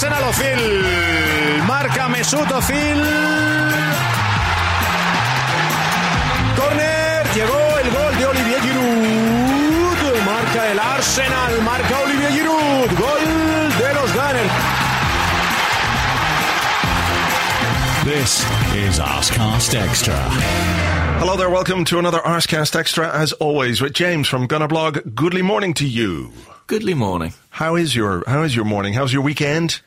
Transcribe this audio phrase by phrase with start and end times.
[0.00, 1.64] El gol del Ozil.
[1.66, 3.02] Marca Mesut Ozil.
[6.56, 10.24] Corner, llegó el gol de Olivier Giroud.
[10.24, 12.90] Marca el Arsenal, marca Olivier Giroud.
[12.96, 14.52] Gol de los Gunners.
[18.04, 20.16] This is Arsecast Extra.
[21.18, 25.16] Hello there, welcome to another Arsecast Extra, as always, with James from Gunnerblog.
[25.16, 26.30] Goodly morning to you.
[26.68, 27.32] Goodly morning.
[27.50, 28.92] How is your How is your morning?
[28.92, 29.80] How's your weekend?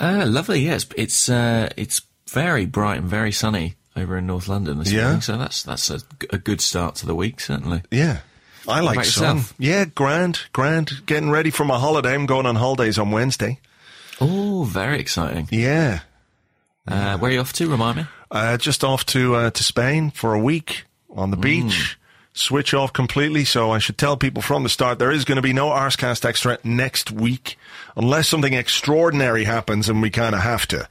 [0.00, 0.86] Uh, lovely, yes.
[0.96, 5.04] It's uh, it's very bright and very sunny over in North London this Yeah?
[5.04, 7.82] morning, so that's that's a, a good start to the week, certainly.
[7.90, 8.18] Yeah,
[8.68, 9.36] I like sun.
[9.36, 9.54] yourself?
[9.58, 11.04] Yeah, grand, grand.
[11.06, 12.14] Getting ready for my holiday.
[12.14, 13.58] I'm going on holidays on Wednesday.
[14.20, 15.48] Oh, very exciting.
[15.50, 16.00] Yeah,
[16.86, 17.68] Uh, where are you off to?
[17.70, 18.06] Remind me.
[18.30, 21.98] uh, just off to uh, to Spain for a week on the beach.
[22.38, 23.44] Switch off completely.
[23.44, 26.24] So I should tell people from the start there is going to be no Arsecast
[26.24, 27.56] Extra next week,
[27.96, 30.88] unless something extraordinary happens and we kind of have to.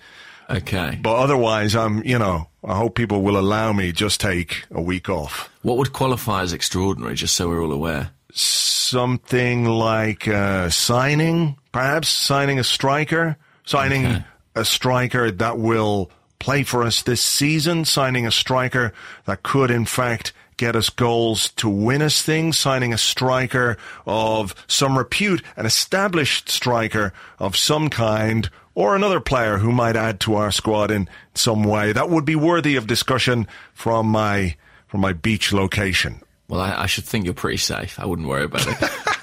[0.50, 0.98] Okay.
[1.02, 5.10] But otherwise, I'm, you know, I hope people will allow me just take a week
[5.10, 5.50] off.
[5.62, 8.12] What would qualify as extraordinary, just so we're all aware?
[8.34, 14.24] Something like uh, signing, perhaps signing a striker, signing Okay.
[14.56, 16.10] a striker that will
[16.40, 18.94] play for us this season, signing a striker
[19.26, 24.54] that could, in fact, get us goals to win us things, signing a striker of
[24.68, 30.36] some repute, an established striker of some kind, or another player who might add to
[30.36, 31.94] our squad in some way.
[31.94, 34.56] That would be worthy of discussion from my
[34.88, 36.22] from my beach location.
[36.48, 38.00] Well, I, I should think you're pretty safe.
[38.00, 38.92] I wouldn't worry about it.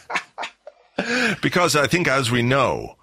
[1.42, 2.97] Because I think, as we know,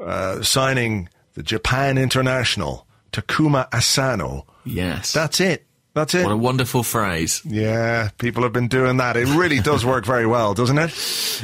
[0.00, 5.12] uh, signing the Japan international Takuma Asano, yes.
[5.12, 5.66] that's it.
[5.94, 6.22] That's it.
[6.24, 7.42] what a wonderful phrase.
[7.44, 9.16] yeah, people have been doing that.
[9.16, 10.90] It really does work very well, doesn't it?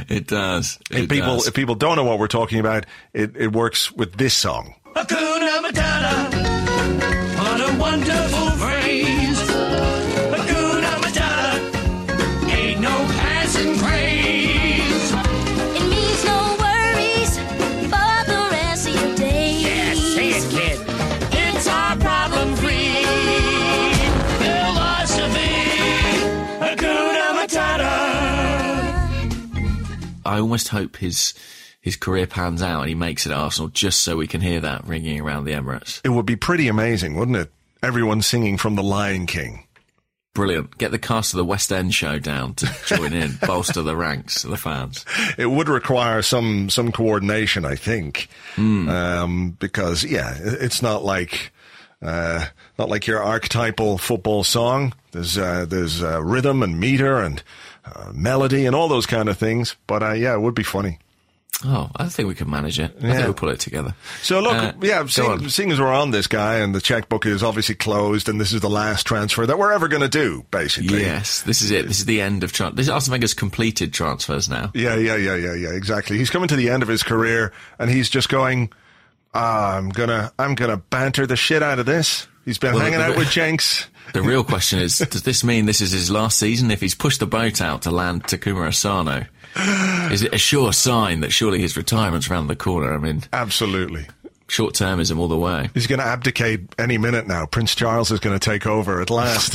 [0.09, 0.79] It does.
[0.91, 1.49] It If people, does.
[1.49, 4.75] if people don't know what we're talking about, it, it works with this song.
[4.97, 7.39] Hakuna Matata.
[7.39, 8.48] What a wonderful
[30.39, 31.35] I almost hope his
[31.81, 34.61] his career pans out and he makes it at Arsenal just so we can hear
[34.61, 36.01] that ringing around the Emirates.
[36.05, 37.53] It would be pretty amazing, wouldn't it?
[37.83, 39.65] Everyone singing from The Lion King.
[40.35, 40.79] Brilliant.
[40.79, 44.45] Get the cast of the West End show down to join in, bolster the ranks
[44.45, 45.05] of the fans.
[45.37, 51.51] It would require some some coordination, I think, um, because yeah, it's not like
[52.01, 52.45] uh,
[52.79, 54.95] not like your archetypal football song.
[55.11, 57.43] There's uh, there's uh, rhythm and meter and
[57.95, 59.77] uh, melody and all those kind of things.
[59.87, 60.99] But uh, yeah, it would be funny.
[61.65, 62.95] Oh, I think we can manage it.
[63.03, 63.13] I Yeah.
[63.15, 63.95] think we'll pull it together.
[64.23, 65.49] So look, Uh, yeah, seeing, on.
[65.49, 68.61] seeing as we're on this guy and the checkbook is obviously closed, and this is
[68.61, 71.01] the last transfer that we're ever going to do, basically.
[71.01, 71.89] Yes, this is it.
[71.89, 72.77] This is the end of trans.
[72.77, 74.71] This is Arsene Wenger's completed transfers now.
[74.73, 76.17] Yeah, yeah, yeah, yeah, yeah, exactly.
[76.17, 78.71] He's coming to the end of his career and he's just going,
[79.35, 82.29] ah, I'm gonna, I'm gonna banter the shit out of this.
[82.45, 83.89] He's been Well, hanging out with Jenks.
[84.13, 86.71] The real question is, does this mean this is his last season?
[86.71, 89.27] If he's pushed the boat out to land Takuma Asano,
[90.13, 92.95] is it a sure sign that surely his retirement's around the corner?
[92.95, 94.07] I mean, Absolutely.
[94.49, 95.71] short termism all the way.
[95.75, 97.47] He's going to abdicate any minute now.
[97.47, 99.55] Prince Charles is going to take over at last.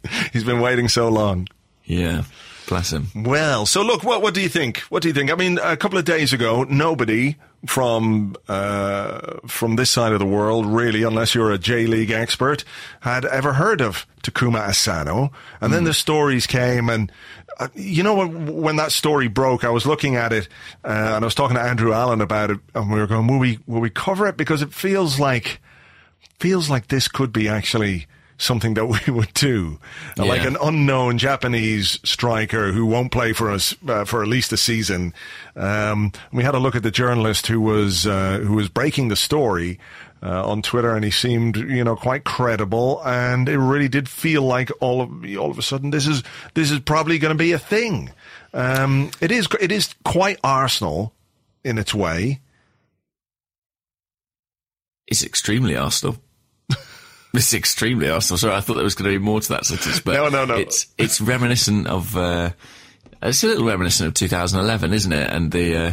[0.32, 1.48] he's been waiting so long.
[1.84, 2.22] Yeah,
[2.68, 3.08] bless him.
[3.14, 4.78] Well, so look, what what do you think?
[4.90, 5.30] What do you think?
[5.30, 7.36] I mean, a couple of days ago, nobody
[7.66, 12.64] from uh, from this side of the world, really, unless you're a J League expert,
[13.00, 15.30] had ever heard of Takuma Asano.
[15.60, 17.12] And then the stories came, and
[17.58, 20.48] uh, you know when when that story broke, I was looking at it,
[20.84, 23.38] uh, and I was talking to Andrew Allen about it, and we were going, "Will
[23.38, 25.60] we will we cover it?" Because it feels like
[26.38, 28.06] feels like this could be actually
[28.40, 29.78] something that we would do.
[30.18, 34.52] Uh, Like an unknown Japanese striker who won't play for us uh, for at least
[34.52, 35.12] a season.
[35.54, 39.16] Um, we had a look at the journalist who was uh, who was breaking the
[39.16, 39.78] story.
[40.22, 43.00] uh, on Twitter, and he seemed, you know, quite credible.
[43.06, 45.08] And it really did feel like all of
[45.38, 46.22] all of a sudden this is
[46.52, 48.10] this is probably going to be a thing.
[48.52, 51.14] Um, it is it is quite Arsenal
[51.64, 52.40] in its way.
[55.06, 56.16] It's extremely Arsenal.
[57.32, 58.38] It's extremely Arsenal.
[58.38, 60.44] Sorry, I thought there was going to be more to that sentence, but No, no,
[60.44, 60.56] no.
[60.56, 62.16] It's it's reminiscent of.
[62.16, 62.50] Uh,
[63.22, 65.30] it's a little reminiscent of 2011, isn't it?
[65.30, 65.92] And the uh,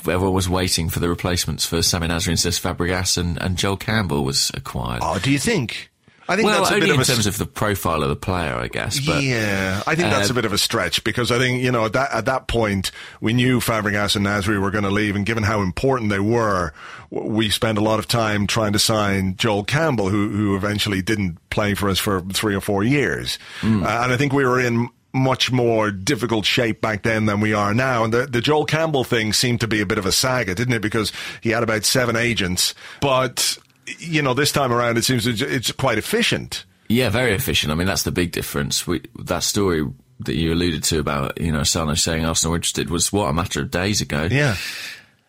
[0.00, 3.78] everyone was waiting for the replacements for Samir Nasri and Cesc Fabregas, and, and Joel
[3.78, 5.00] Campbell was acquired.
[5.02, 5.90] Oh, do you think?
[6.28, 8.08] I think well, that's a only bit of in a terms of the profile of
[8.08, 8.98] the player, I guess.
[8.98, 11.70] But yeah, I think that's uh, a bit of a stretch because I think you
[11.70, 12.90] know at that at that point
[13.20, 16.72] we knew Fabregas and Nasri were going to leave, and given how important they were,
[17.10, 21.38] we spent a lot of time trying to sign Joel Campbell, who who eventually didn't
[21.50, 23.84] play for us for three or four years, Hmm.
[23.84, 27.54] uh, and I think we were in much more difficult shape back then than we
[27.54, 28.04] are now.
[28.04, 30.74] And the, the Joel Campbell thing seemed to be a bit of a saga, didn't
[30.74, 30.82] it?
[30.82, 33.56] Because he had about seven agents, but
[33.98, 36.64] you know this time around it seems it's, quite efficient.
[36.88, 37.72] Yeah, very efficient.
[37.72, 38.86] I mean, that's the big difference.
[38.86, 39.86] We, that story
[40.20, 43.32] that you alluded to about, you know, Sano saying Arsenal were interested was what a
[43.32, 44.28] matter of days ago.
[44.30, 44.56] Yeah.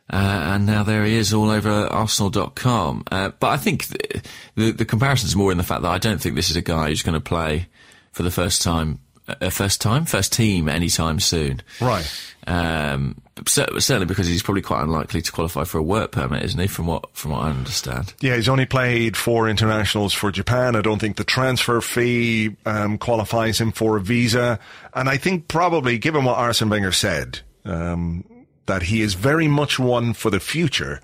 [0.09, 3.03] Uh, and now there he is all over Arsenal.com.
[3.11, 4.21] Uh, but I think the,
[4.55, 6.87] the, the comparison's more in the fact that I don't think this is a guy
[6.87, 7.67] who's going to play
[8.13, 11.61] for the first time, uh, first time, first team anytime soon.
[11.81, 12.09] Right.
[12.45, 16.67] Um, certainly because he's probably quite unlikely to qualify for a work permit, isn't he?
[16.67, 18.13] From what from what I understand.
[18.19, 20.75] Yeah, he's only played four internationals for Japan.
[20.75, 24.59] I don't think the transfer fee um, qualifies him for a visa.
[24.93, 28.23] And I think probably, given what Arsene Wenger said, um,
[28.65, 31.01] that he is very much one for the future,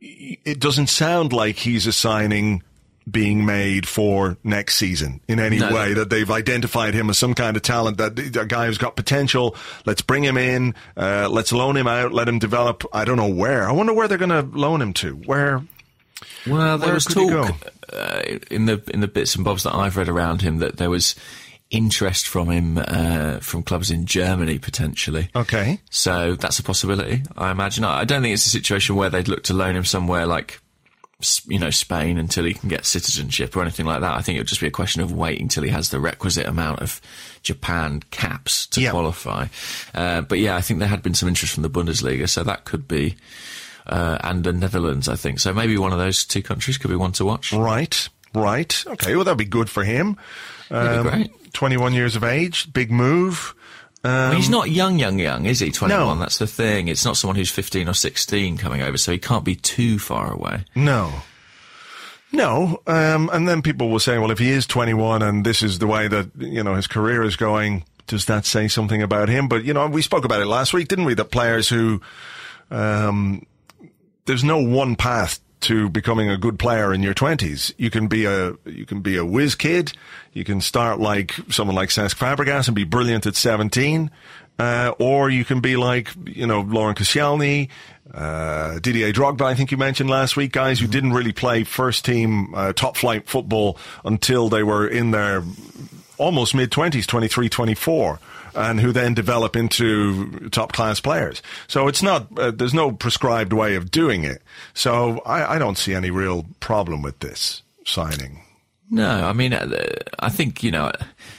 [0.00, 2.62] it doesn't sound like he's assigning signing
[3.10, 5.72] being made for next season in any No.
[5.72, 8.96] way that they've identified him as some kind of talent that a guy who's got
[8.96, 9.56] potential
[9.86, 13.28] let's bring him in uh, let's loan him out let him develop i don't know
[13.32, 15.62] where i wonder where they're going to loan him to where
[16.46, 17.56] Well, there Where was talk
[17.92, 20.90] uh, in the in the bits and bobs that I've read around him that there
[20.90, 21.14] was
[21.70, 25.28] interest from him uh, from clubs in Germany potentially.
[25.36, 27.84] okay So that's a possibility, I imagine.
[27.84, 30.60] I don't think it's a situation where they'd look to loan him somewhere like,
[31.48, 34.12] you know, Spain until he can get citizenship or anything like that.
[34.14, 36.46] I think it would just be a question of waiting till he has the requisite
[36.46, 37.00] amount of
[37.42, 38.92] Japan caps to Yeah.
[38.92, 39.46] qualify.
[39.94, 42.64] Uh, but yeah, I think there had been some interest from the Bundesliga, so that
[42.64, 43.16] could be,
[43.86, 45.40] uh, and the Netherlands, I think.
[45.40, 47.52] So maybe one of those two countries could be one to watch.
[47.52, 50.14] right right okay well that'd be good for him
[50.68, 51.30] great.
[51.54, 53.54] 21 years of age big move
[54.04, 55.70] Well, he's not young, young, young, is he?
[55.70, 56.18] 21.
[56.18, 56.20] No.
[56.20, 56.88] That's the thing.
[56.88, 60.32] It's not someone who's 15 or 16 coming over, so he can't be too far
[60.32, 60.64] away.
[60.74, 61.12] No.
[62.32, 62.80] No.
[62.86, 65.86] Um, and then people will say, well, if he is 21 and this is the
[65.86, 69.48] way that, you know, his career is going, does that say something about him?
[69.48, 71.14] But, you know, we spoke about it last week, didn't we?
[71.14, 72.00] That players who,
[72.70, 73.46] um,
[74.26, 77.72] there's no one path to becoming a good player in your 20s.
[77.76, 79.92] You can be a, you can be a whiz kid.
[80.32, 84.10] You can start like someone like Cesc Fabregas and be brilliant at 17.
[84.58, 87.68] Uh, or you can be like, you know, Laurent Koscielny,
[88.12, 92.04] uh, Didier Drogba, I think you mentioned last week, guys who didn't really play first
[92.04, 95.44] team, uh, top flight football until they were in their
[96.16, 98.18] almost mid 20s, 23, 24,
[98.58, 101.42] and who then develop into top class players.
[101.68, 104.42] So it's not, uh, there's no prescribed way of doing it.
[104.74, 108.42] So I, I don't see any real problem with this signing.
[108.90, 110.90] No, I mean, uh, I think, you know,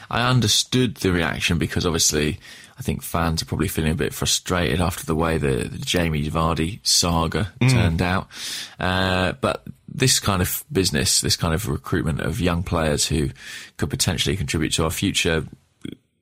[0.10, 2.40] I understood the reaction because obviously
[2.78, 6.30] I think fans are probably feeling a bit frustrated after the way the, the Jamie
[6.30, 8.30] Vardy saga turned out.
[8.80, 13.32] Uh, but this kind of business, this kind of recruitment of young players who
[13.78, 15.44] could potentially contribute to our future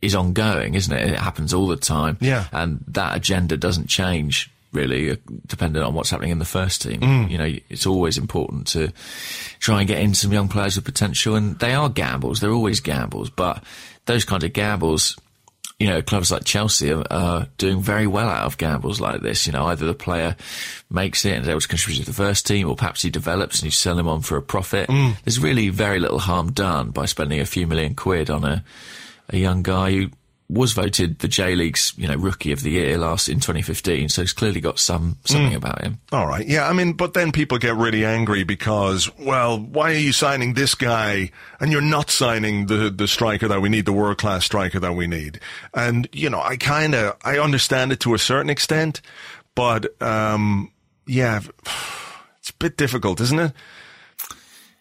[0.01, 1.11] is ongoing, isn't it?
[1.11, 2.17] It happens all the time.
[2.21, 2.45] Yeah.
[2.51, 5.15] And that agenda doesn't change really, uh,
[5.47, 6.99] depending on what's happening in the first team.
[6.99, 7.31] Mm.
[7.31, 8.91] You know, it's always important to
[9.59, 12.39] try and get in some young players with potential, and they are gambles.
[12.39, 13.63] They're always gambles, but
[14.05, 15.17] those kind of gambles,
[15.79, 19.47] you know, clubs like Chelsea are, are doing very well out of gambles like this.
[19.47, 20.35] You know, either the player
[20.91, 23.59] makes it and is able to contribute to the first team, or perhaps he develops
[23.59, 24.89] and you sell him on for a profit.
[25.23, 28.63] There's really very little harm done by spending a few million quid on a
[29.29, 30.09] a young guy who
[30.49, 34.07] was voted the J League's, you know, rookie of the year last in 2015.
[34.07, 35.99] So he's clearly got some something about him.
[36.13, 36.47] All right.
[36.47, 36.69] Yeah.
[36.69, 40.73] I mean, but then people get really angry because, well, why are you signing this
[40.73, 44.79] guy and you're not signing the, the striker that we need, the world class striker
[44.79, 45.41] that we need?
[45.73, 49.01] And, you know, I kind of, I understand it to a certain extent,
[49.53, 50.71] but, um,
[51.05, 51.41] yeah,
[52.39, 53.51] it's a bit difficult, isn't it?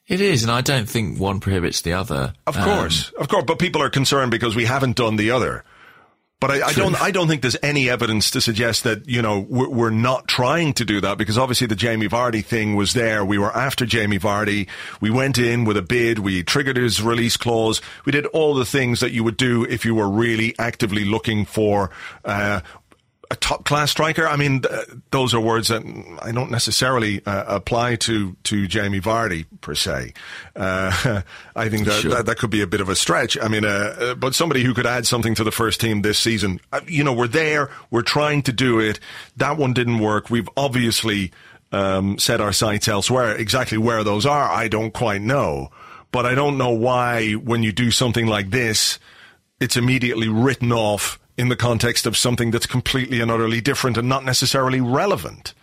[0.09, 2.33] It is, and I don't think one prohibits the other.
[2.47, 3.11] Of Um, course.
[3.19, 3.45] Of course.
[3.47, 5.65] But people are concerned because we haven't done the other.
[6.39, 9.41] But I, I don't, I don't think there's any evidence to suggest that, you know,
[9.49, 13.25] we're, we're not trying to do that because obviously the Jamie Vardy thing was there.
[13.25, 14.69] We were after Jamie Vardy.
[15.01, 16.19] We went in with a bid.
[16.19, 17.81] We triggered his release clause.
[18.05, 21.47] We did all the things that you would do if you were really actively looking
[21.47, 21.91] for,
[22.23, 22.61] uh,
[23.31, 24.27] a top class striker.
[24.27, 25.83] I mean, th- those are words that
[26.23, 30.13] I don't necessarily uh, apply to to Jamie Vardy per se.
[30.55, 31.23] Uh,
[31.57, 32.11] I think that, Sure.
[32.13, 33.37] that that could be a bit of a stretch.
[33.41, 33.69] I mean, uh,
[33.99, 36.61] uh, but somebody who could add something to the first team this season.
[36.73, 37.71] Uh, you know, we're there.
[37.91, 39.01] We're trying to do it.
[39.37, 40.31] That one didn't work.
[40.31, 41.33] We've obviously
[41.73, 43.37] um, set our sights elsewhere.
[43.37, 45.71] Exactly where those are, I don't quite know.
[46.13, 48.99] But I don't know why when you do something like this
[49.59, 54.09] it's immediately written off in the context of something that's completely and utterly different and
[54.09, 55.55] not necessarily relevant.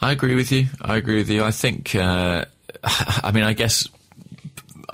[0.00, 0.66] I agree with you.
[0.80, 1.44] I agree with you.
[1.44, 2.44] I think, uh,
[2.84, 3.88] I mean, I guess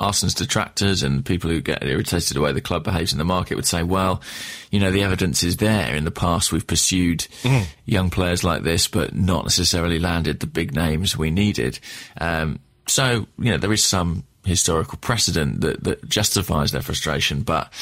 [0.00, 3.54] Arsenal's detractors and people who get irritated the way the club behaves in the market
[3.54, 4.22] would say, well,
[4.70, 5.94] you know, the evidence is there.
[5.94, 7.26] In the past, we've pursued
[7.84, 11.78] young players like this, but not necessarily landed the big names we needed.
[12.20, 17.72] Um, so, you know, there is some historical precedent that, that justifies their frustration, but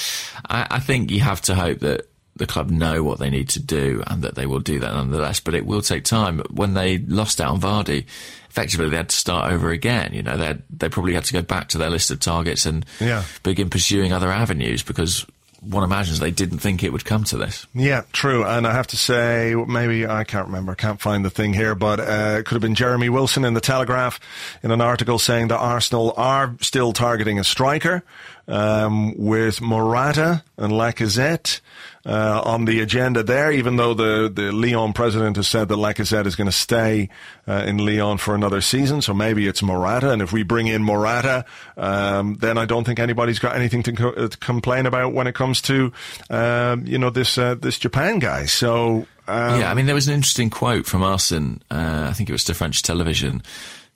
[0.48, 3.60] I, I think you have to hope that the club know what they need to
[3.60, 5.40] do and that they will do that nonetheless.
[5.40, 6.38] But it will take time.
[6.50, 8.06] When they lost out on Vardy,
[8.48, 10.12] effectively they had to start over again.
[10.14, 12.64] You know, they had, they probably had to go back to their list of targets
[12.64, 13.24] and Yeah.
[13.42, 15.26] begin pursuing other avenues because
[15.60, 17.66] one imagines they didn't think it would come to this.
[17.74, 18.44] Yeah, true.
[18.44, 21.74] And I have to say, maybe I can't remember, I can't find the thing here,
[21.74, 24.20] but uh, it could have been Jeremy Wilson in the Telegraph
[24.62, 28.04] in an article saying that Arsenal are still targeting a striker
[28.46, 31.60] um, with Morata and Lacazette.
[32.06, 36.26] Uh, on the agenda there, even though the, the Lyon president has said that Lacazette
[36.26, 37.08] is going to stay
[37.46, 40.12] uh, in Lyon for another season, so maybe it's Morata.
[40.12, 41.44] And if we bring in Morata,
[41.76, 45.26] um, then I don't think anybody's got anything to, co- uh, to complain about when
[45.26, 45.92] it comes to,
[46.30, 48.46] um, you know, this uh, this Japan guy.
[48.46, 52.30] So um, yeah, I mean, there was an interesting quote from Arsene, uh, I think
[52.30, 53.42] it was to French television,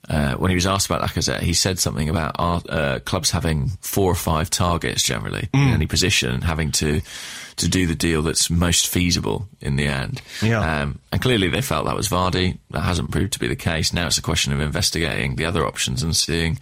[0.09, 1.41] uh, when he was asked about Lacazette.
[1.41, 5.87] He said something about our, uh, clubs having four or five targets generally in any
[5.87, 7.01] position having to
[7.55, 10.23] to do the deal that's most feasible in the end.
[10.41, 10.81] Yeah.
[10.81, 12.57] Um, and clearly they felt that was Vardy.
[12.71, 13.93] That hasn't proved to be the case.
[13.93, 16.59] Now it's a question of investigating the other options and seeing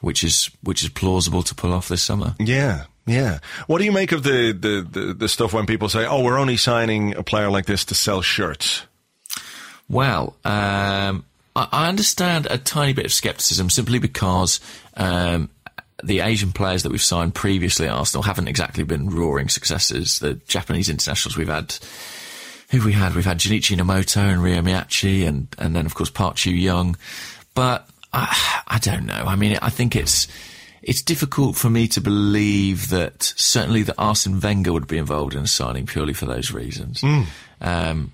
[0.00, 2.34] which is which is plausible to pull off this summer.
[2.38, 3.38] Yeah, yeah.
[3.66, 6.38] What do you make of the, the, the, the stuff when people say, "Oh, we're
[6.38, 8.82] only signing a player like this to sell shirts"?
[9.88, 11.24] Well, um,
[11.72, 14.60] I, understand a tiny bit of scepticism simply because
[14.94, 15.50] um,
[16.02, 20.18] the Asian players that we've signed previously at Arsenal haven't exactly been roaring successes.
[20.20, 21.76] The Japanese internationals we've had,
[22.70, 23.14] who we had?
[23.14, 26.96] We've had Junichi Inamoto and Ryo Miyaichi, and and then of course Park Chu Young.
[27.54, 29.24] But I, I don't know.
[29.26, 30.28] I mean, I think it's
[30.82, 35.46] it's difficult for me to believe that certainly that Arsene Wenger would be involved in
[35.46, 37.02] signing purely for those reasons.
[37.60, 38.12] Um,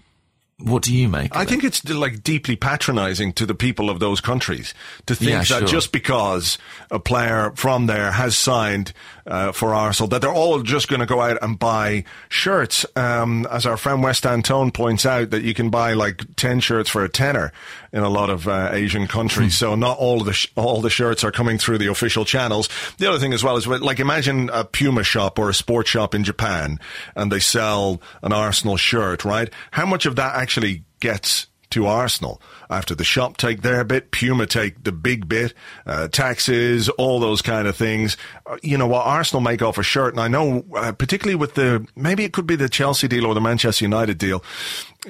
[0.58, 1.34] what do you make?
[1.34, 1.48] I it?
[1.48, 4.72] think it's like deeply patronizing to the people of those countries
[5.06, 5.66] to think Yeah, that sure.
[5.66, 6.58] just because
[6.90, 8.92] a player from there has signed
[9.26, 12.84] uh, for Arsenal, that they're all just going to go out and buy shirts.
[12.94, 16.88] Um, as our friend West Antone points out, that you can buy like ten shirts
[16.90, 17.50] for a tenner
[17.92, 19.56] in a lot of uh, Asian countries.
[19.56, 22.68] so not all of the sh- all the shirts are coming through the official channels.
[22.98, 26.14] The other thing as well is like imagine a Puma shop or a sports shop
[26.14, 26.78] in Japan,
[27.16, 29.48] and they sell an Arsenal shirt, right?
[29.70, 34.46] How much of that actually gets to Arsenal after the shop take their bit, Puma
[34.46, 35.54] take the big bit,
[35.86, 38.18] uh, taxes, all those kind of things.
[38.44, 41.54] Uh, you know what Arsenal make off a shirt, and I know uh, particularly with
[41.54, 44.44] the maybe it could be the Chelsea deal or the Manchester United deal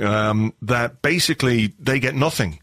[0.01, 2.61] um, that basically they get nothing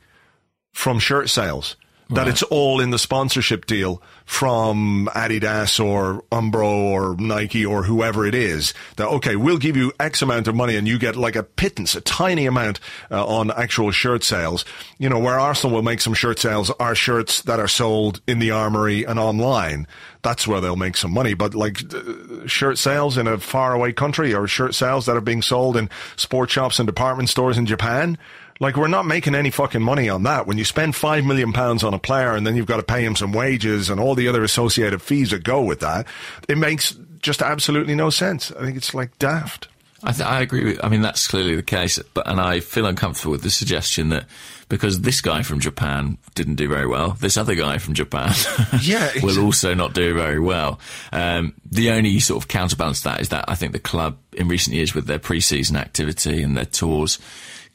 [0.71, 1.75] from shirt sales.
[2.11, 8.25] That it's all in the sponsorship deal from Adidas or Umbro or Nike or whoever
[8.25, 8.73] it is.
[8.97, 11.95] That okay, we'll give you X amount of money and you get like a pittance,
[11.95, 14.65] a tiny amount uh, on actual shirt sales.
[14.97, 18.39] You know, where Arsenal will make some shirt sales are shirts that are sold in
[18.39, 19.87] the armory and online.
[20.21, 21.33] That's where they'll make some money.
[21.33, 25.41] But like uh, shirt sales in a faraway country or shirt sales that are being
[25.41, 28.17] sold in sports shops and department stores in Japan.
[28.61, 30.45] Like we're not making any fucking money on that.
[30.45, 33.03] When you spend five million pounds on a player and then you've got to pay
[33.03, 36.05] him some wages and all the other associated fees that go with that,
[36.47, 38.51] it makes just absolutely no sense.
[38.51, 39.67] I think it's like daft.
[40.03, 40.83] I, th- I agree with.
[40.83, 44.25] I mean, that's clearly the case, but and I feel uncomfortable with the suggestion that
[44.69, 48.31] because this guy from Japan didn't do very well, this other guy from Japan,
[48.81, 50.79] Yeah, will also not do very well.
[51.11, 54.47] Um, the only sort of counterbalance to that is that I think the club in
[54.47, 57.19] recent years with their pre-season activity and their tours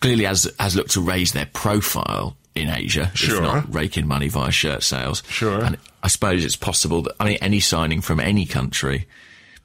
[0.00, 3.36] clearly has has looked to raise their profile in Asia, Sure.
[3.36, 5.22] if not rake in money via shirt sales.
[5.28, 5.62] Sure.
[5.62, 9.06] and I suppose it's possible that I mean any signing from any country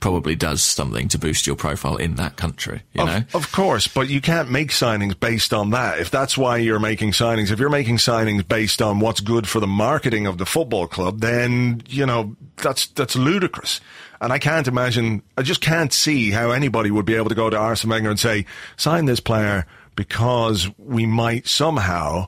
[0.02, 2.82] probably does something to boost your profile in that country.
[2.94, 6.00] You know, Of, of course, but you can't make signings based on that.
[6.00, 9.60] If that's why you're making signings, if you're making signings based on what's good for
[9.60, 13.80] the marketing of the football club, then, you know, that's, that's ludicrous.
[14.20, 17.52] And I can't imagine, I just can't see how anybody would be able to go
[17.52, 18.48] to Arsene Wenger and say,
[18.78, 19.68] sign this player
[20.02, 22.26] because we might somehow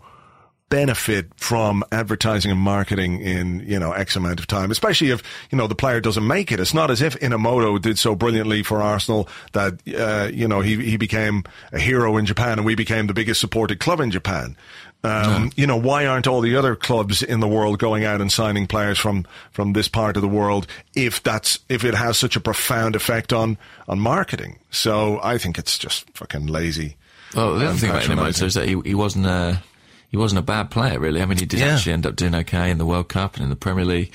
[0.70, 5.58] benefit from advertising and marketing in, you know, X amount of time, especially if, you
[5.58, 6.60] know, the player doesn't make it.
[6.60, 10.76] It's not as if Inamoto did so brilliantly for Arsenal that, uh, you know, he,
[10.84, 14.56] he became a hero in Japan and we became the biggest supported club in Japan.
[15.04, 18.32] Um, you know, why aren't all the other clubs in the world going out and
[18.32, 22.36] signing players from, from this part of the world if that's, if it has such
[22.36, 24.60] a profound effect on, on marketing?
[24.70, 26.98] So I think it's just fucking lazy.
[27.36, 28.04] Well, the other and thing about.
[28.04, 29.62] Inamoto is that he, he wasn't a
[30.10, 31.22] he wasn't a bad player, really.
[31.22, 31.76] I mean, he did Yeah.
[31.76, 34.14] actually end up doing okay in the World Cup and in the Premier League.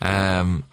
[0.00, 0.64] Um,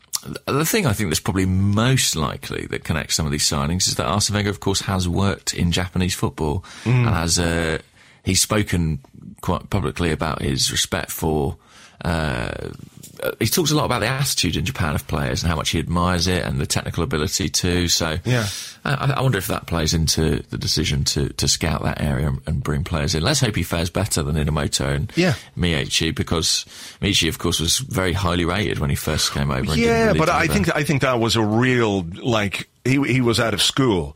[0.48, 3.96] the thing I think that's probably most likely that connects some of these signings is
[3.96, 7.06] that Arsene Wenger, of course, has worked in Japanese football Mm.
[7.06, 7.77] and has uh,
[8.24, 9.00] he's spoken
[9.42, 11.58] quite publicly about his respect for.
[12.04, 12.52] Uh,
[13.40, 15.80] he talks a lot about the attitude in Japan of players and how much he
[15.80, 17.88] admires it and the technical ability too.
[17.88, 18.46] So, Yeah.
[18.84, 22.42] I, I wonder if that plays into the decision to, to scout that area and,
[22.46, 23.24] and bring players in.
[23.24, 25.36] Let's hope he fares better than Inamoto and Yeah.
[25.58, 26.66] Miyaichi because
[27.02, 29.72] Miyaichi, of course, was very highly rated when he first came over.
[29.72, 33.22] and Yeah, really but I think I think that was a real like he he
[33.22, 34.16] was out of school.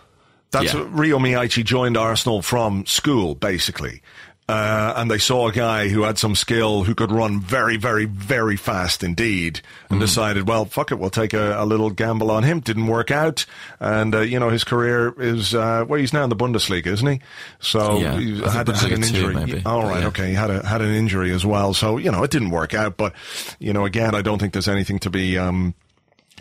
[0.51, 0.86] That's Yeah.
[0.89, 4.01] Ryo Miyaichi joined Arsenal from school, basically.
[4.49, 8.05] Uh, and they saw a guy who had some skill, who could run very, very,
[8.05, 12.41] very fast indeed, and decided, well, fuck it, we'll take a, a little gamble on
[12.43, 12.59] him.
[12.59, 13.45] Didn't work out,
[13.79, 17.07] and uh, you know his career is uh, well, he's now in the Bundesliga, isn't
[17.07, 17.21] he?
[17.59, 19.61] So Yeah, he had, had an Bundesliga too, injury.
[19.65, 20.07] All right, Yeah.
[20.07, 21.73] okay, he had a had an injury as well.
[21.75, 23.13] So you know it didn't work out, but
[23.59, 25.37] you know again, I don't think there's anything to be.
[25.37, 25.73] Um,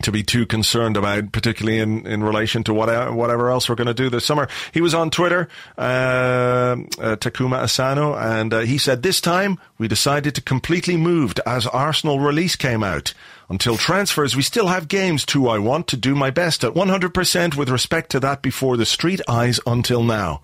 [0.03, 3.87] to be too concerned about, particularly in, in relation to what, whatever else we're going
[3.87, 4.49] to do this summer.
[4.73, 9.89] He was on Twitter, uh, uh, Takuma Asano, and uh, he said, this time we
[9.89, 13.15] decided to completely move as Arsenal release came out.
[13.51, 15.49] Until transfers, we still have games too.
[15.49, 19.23] I want to do my best at 100% with respect to that before the street
[19.27, 20.43] eyes until now.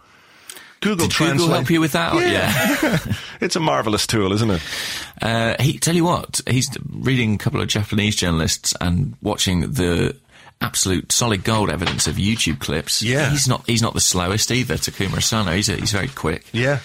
[0.84, 1.38] Google Did Translate.
[1.38, 2.14] Google help you with that?
[2.14, 2.98] Yeah.
[3.40, 4.62] it's a marvelous tool, isn't it?
[5.20, 10.14] Uh, he tell you what, he's reading a couple of Japanese journalists and watching the
[10.60, 13.02] absolute solid gold evidence of YouTube clips.
[13.02, 13.30] Yeah.
[13.30, 14.74] he's not he's not the slowest either.
[14.74, 16.44] Takuma Asano, he's he's very quick.
[16.52, 16.80] Yeah.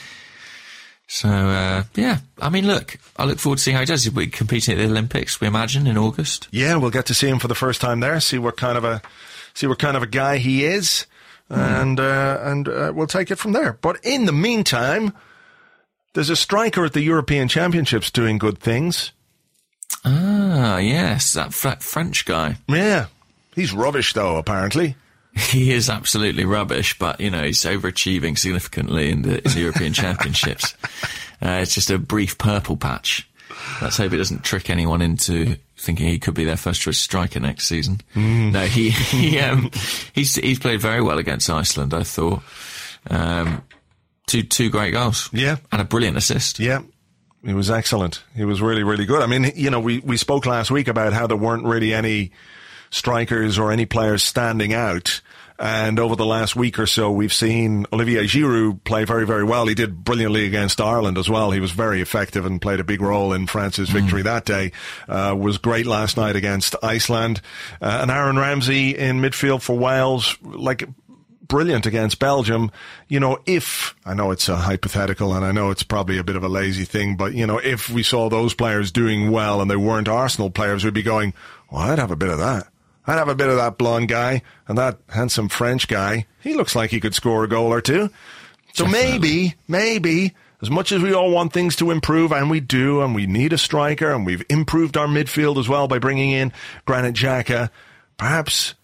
[1.08, 4.04] So uh, yeah, I mean, look, I look forward to seeing how he does.
[4.04, 6.48] He'll be competing at the Olympics, we imagine, in August.
[6.52, 8.20] Yeah, we'll get to see him for the first time there.
[8.20, 9.02] See what kind of a
[9.56, 11.06] see what kind of a guy he is,
[11.50, 13.74] and uh, and uh, we'll take it from there.
[13.82, 15.14] But in the meantime,
[16.14, 19.12] there's a striker at the European Championships doing good things.
[20.06, 22.58] Ah, yes, that fr- French guy.
[22.68, 23.08] Yeah,
[23.56, 24.38] he's rubbish though.
[24.38, 24.96] Apparently,
[25.36, 29.94] He is absolutely rubbish, but you know he's overachieving significantly in the, in the European
[30.04, 30.74] Championships.
[31.42, 33.29] Uh, it's just a brief purple patch.
[33.82, 37.40] Let's hope it doesn't trick anyone into thinking he could be their first choice striker
[37.40, 38.02] next season.
[38.16, 39.72] No, he he um,
[40.14, 41.94] he's he's played very well against Iceland.
[41.94, 42.42] I thought
[43.10, 43.64] um,
[44.28, 45.30] two two great goals.
[45.34, 45.58] Yeah.
[45.72, 46.60] and a brilliant assist.
[46.60, 46.82] yeah.
[47.44, 48.22] He was excellent.
[48.36, 49.22] He was really, really good.
[49.22, 52.32] I mean, you know, we, we spoke last week about how there weren't really any
[52.90, 55.22] strikers or any players standing out.
[55.60, 59.68] And over the last week or so, we've seen Olivier Giroud play very, very well.
[59.68, 61.52] He did brilliantly against Ireland as well.
[61.52, 64.72] He was very effective and played a big role in France's victory that day.
[65.10, 67.42] Uh, was great last night against Iceland.
[67.82, 70.88] Uh, and Aaron Ramsey in midfield for Wales, like
[71.50, 72.72] brilliant against Belgium.
[73.10, 76.38] You know, if I know it's a hypothetical and I know it's probably a bit
[76.38, 79.70] of a lazy thing, but you know, if we saw those players doing well and
[79.70, 81.34] they weren't Arsenal players, we'd be going,
[81.70, 82.68] well, I'd have a bit of that.
[83.08, 86.26] I'd have a bit of that blonde guy and that handsome French guy.
[86.42, 88.10] He looks like he could score a goal or two.
[88.74, 93.02] So maybe, maybe, as much as we all want things to improve, and we do,
[93.02, 96.54] and we need a striker, and we've improved our midfield as well by bringing in
[96.86, 97.70] Granit Xhaka,
[98.18, 98.76] perhaps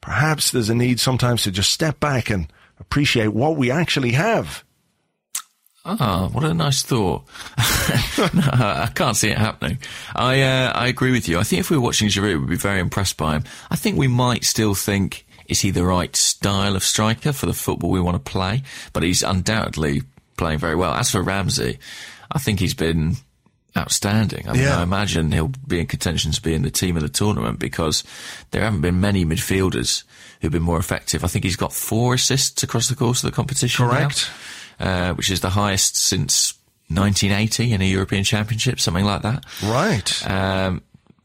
[0.00, 4.62] perhaps there's a need sometimes to just step back and appreciate what we actually have.
[5.86, 7.24] Ah, what a nice thought.
[8.34, 9.78] no, I can't see it happening.
[10.14, 11.38] I uh, I agree with you.
[11.38, 13.44] I think if we were watching Giroud, we'd be very impressed by him.
[13.70, 17.52] I think we might still think, is he the right style of striker for the
[17.52, 18.62] football we want to play?
[18.94, 20.02] But he's undoubtedly
[20.38, 20.94] playing very well.
[20.94, 21.78] As for Ramsey,
[22.32, 23.16] I think he's been
[23.76, 24.48] outstanding.
[24.48, 24.78] I mean, Yeah.
[24.78, 28.04] I imagine he'll be in contention to be in the team of the tournament because
[28.52, 30.04] there haven't been many midfielders
[30.40, 31.24] who've been more effective.
[31.24, 33.84] I think he's got four assists across the course of the competition.
[33.86, 34.30] now Correct.
[34.80, 36.54] Uh, which is the highest since
[36.88, 39.44] 1980 in a European Championship, something like that.
[39.62, 40.30] Right.
[40.30, 40.82] Um,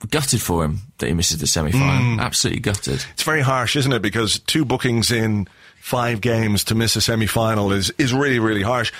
[0.10, 2.22] gutted for him that he misses the semi final.
[2.22, 3.04] Absolutely gutted.
[3.14, 4.02] It's very harsh, isn't it?
[4.02, 5.48] Because two bookings in
[5.80, 8.92] five games to miss a semi-final is is really really harsh.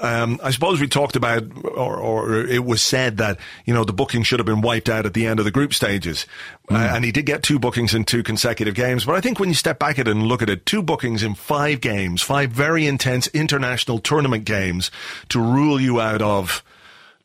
[0.00, 3.92] Um, I suppose we talked about, or, or it was said that you know the
[3.92, 6.26] booking should have been wiped out at the end of the group stages,
[6.70, 9.04] uh, and he did get two bookings in two consecutive games.
[9.04, 11.22] But I think when you step back at it and look at it, two bookings
[11.22, 14.90] in five games, five very intense international tournament games,
[15.30, 16.62] to rule you out of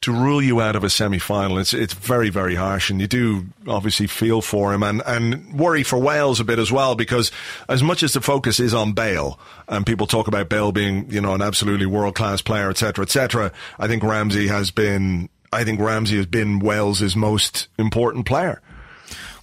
[0.02, 3.46] to rule you out of a semi-final, it's it's very very harsh, and you do
[3.68, 7.32] obviously feel for him and and worry for Wales a bit as well because
[7.70, 11.22] as much as the focus is on Bale and people talk about Bale being you
[11.22, 13.04] know an absolutely world class player, etc.
[13.04, 13.52] etc.
[13.78, 15.30] I think Ramsey has been.
[15.54, 18.62] I think Ramsey has been Wales's most important player.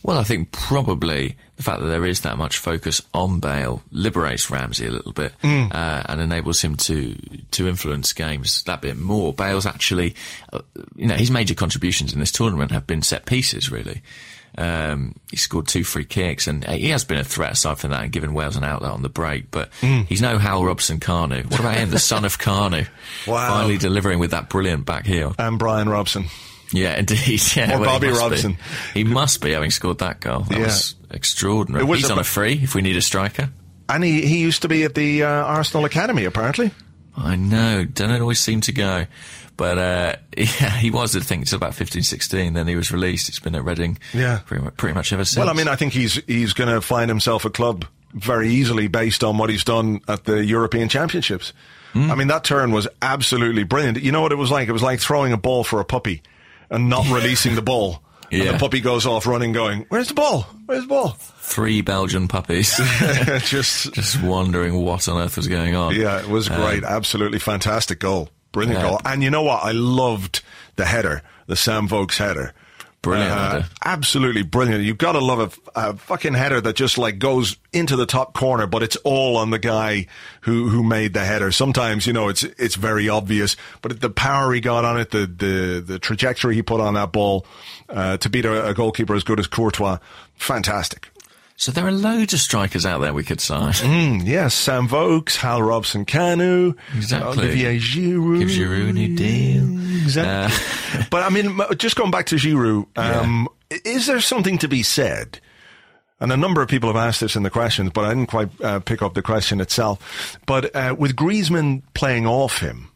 [0.08, 4.50] Well, I think probably the fact that there is that much focus on Bale liberates
[4.50, 7.14] Ramsey a little bit uh, and enables him to
[7.50, 9.34] to influence games that bit more.
[9.34, 10.14] Bale's actually,
[10.50, 10.60] uh,
[10.96, 14.00] you know, his major contributions in this tournament have been set pieces, really.
[14.56, 18.02] Um, he scored two free kicks, and he has been a threat aside from that,
[18.02, 19.50] and given Wales an outlet on the break.
[19.50, 21.44] But he's no Hal Robson Kanu.
[21.50, 22.88] What about him, the son of Kanu?
[23.26, 23.46] Wow.
[23.50, 25.34] Finally delivering with that brilliant back heel.
[25.38, 26.28] And Brian Robson.
[26.72, 27.40] Yeah, indeed.
[27.56, 28.12] Yeah, Or well, he Bobby be.
[28.12, 28.58] Robson.
[28.94, 30.40] He must be having scored that goal.
[30.40, 30.64] That Yeah.
[30.66, 31.84] was extraordinary.
[31.84, 33.50] Was He's a- on a free if we need a striker.
[33.88, 36.72] And he, he used to be at the uh, Arsenal Academy, apparently.
[37.16, 37.84] I know.
[37.84, 39.06] Don't it always seem to go.
[39.56, 42.52] But uh, yeah, he was, I think, until about 15, 16.
[42.52, 43.26] Then he was released.
[43.28, 44.40] He's been at Reading Yeah.
[44.46, 45.38] pretty, much, pretty much ever since.
[45.38, 48.88] Well, I mean, I think he's he's going to find himself a club very easily
[48.88, 51.52] based on what he's done at the European Championships.
[51.94, 52.10] Hmm.
[52.10, 54.00] I mean, that turn was absolutely brilliant.
[54.02, 54.68] You know what it was like?
[54.68, 56.22] It was like throwing a ball for a puppy
[56.70, 58.02] and not releasing the ball.
[58.30, 58.52] And Yeah.
[58.52, 60.46] the puppy goes off running, going, "Where's the ball?
[60.66, 62.76] Where's the ball?" Three Belgian puppies
[63.46, 65.94] Just just wondering what on earth was going on.
[65.94, 66.84] yeah, it was um, great.
[66.84, 68.28] Absolutely fantastic goal.
[68.52, 68.88] Brilliant Yeah.
[68.90, 69.00] goal.
[69.06, 69.62] And you know what?
[69.64, 70.42] I loved
[70.76, 72.52] the header, the Sam Vokes header.
[73.00, 73.62] Brilliant Uh.
[73.84, 74.82] Absolutely brilliant.
[74.84, 78.34] You've got to love a, a fucking header that just like goes into the top
[78.34, 80.06] corner, but it's all on the guy
[80.42, 81.52] who, who made the header.
[81.52, 85.26] Sometimes, you know, it's, it's very obvious, but the power he got on it, the,
[85.26, 87.46] the, the trajectory he put on that ball,
[87.88, 89.98] uh, to beat a, a goalkeeper as good as Courtois,
[90.34, 91.08] fantastic.
[91.60, 93.72] So there are loads of strikers out there we could sign.
[93.88, 97.46] Mm, yes, Sam Vokes, Hal Robson Kanu, Exactly.
[97.46, 98.38] Olivier Giroud.
[98.38, 99.64] Give Giroud a new deal.
[100.04, 101.04] Exactly.
[101.10, 104.84] but I mean, just going back to Giroud, um, i- is there something to be
[104.84, 105.40] said?
[106.20, 108.48] And a number of people have asked this in the questions, but I didn't quite
[108.60, 110.38] uh, pick up the question itself.
[110.46, 112.90] But uh, with Griezmann playing off him,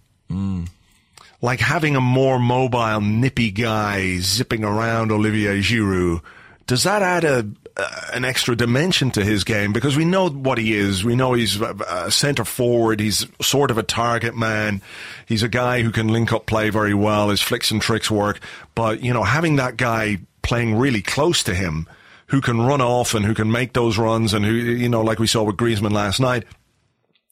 [1.41, 6.21] like having a more mobile, nippy guy zipping around Olivier Giroud,
[6.67, 7.43] does that add a uh,
[7.75, 9.73] Uh, an extra dimension to his game?
[9.73, 11.05] Because we know what he is.
[11.05, 13.01] We know he's a, a centre forward.
[13.01, 14.83] He's sort of a target man.
[15.27, 17.31] He's a guy who can link up play very well.
[17.31, 18.41] His flicks and tricks work.
[18.75, 21.89] But you know, having that guy playing really close to him,
[22.27, 25.19] who can run off and who can make those runs, and who you know, like
[25.19, 26.45] we saw with Griezmann last night.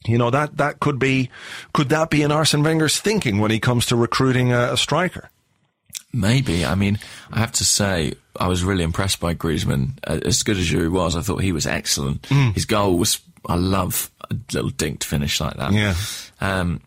[0.06, 1.28] You know that that could be
[1.74, 5.28] could that be in Arsene Wenger's thinking when he comes to recruiting a, a striker?
[6.12, 6.64] Maybe.
[6.64, 6.98] I mean,
[7.30, 9.92] I have to say, I was really impressed by Griezmann.
[10.04, 12.22] As good as Giroud was, I thought he was excellent.
[12.22, 12.54] Mm.
[12.54, 15.72] His goal was, I love a little dinked finish like that.
[15.72, 15.94] Yeah.
[16.40, 16.80] Um,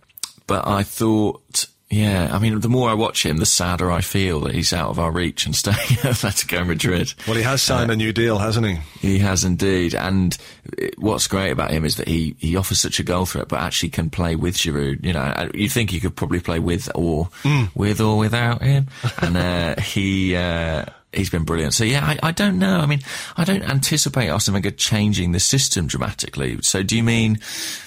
[0.45, 4.39] but I thought, yeah, I mean, the more I watch him, the sadder I feel
[4.41, 7.13] that he's out of our reach and staying at Atletico Madrid.
[7.27, 8.79] Well, he has signed a new deal, hasn't he?
[8.99, 10.37] He has indeed, and
[10.77, 13.59] it- what's great about him is that he, he offers such a goal threat, but
[13.59, 15.05] actually can play with Giroud.
[15.05, 17.29] You know, you think he could probably play with or
[17.75, 18.87] with or without him,
[19.19, 21.73] and uh, he uh, he's been brilliant.
[21.73, 22.79] So yeah, I, I don't know.
[22.79, 23.01] I mean,
[23.37, 26.57] I don't anticipate Arsene Wenger changing the system dramatically.
[26.63, 27.39] So do you mean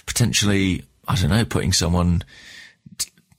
[0.07, 0.85] potentially?
[1.09, 2.25] I don't know, putting someone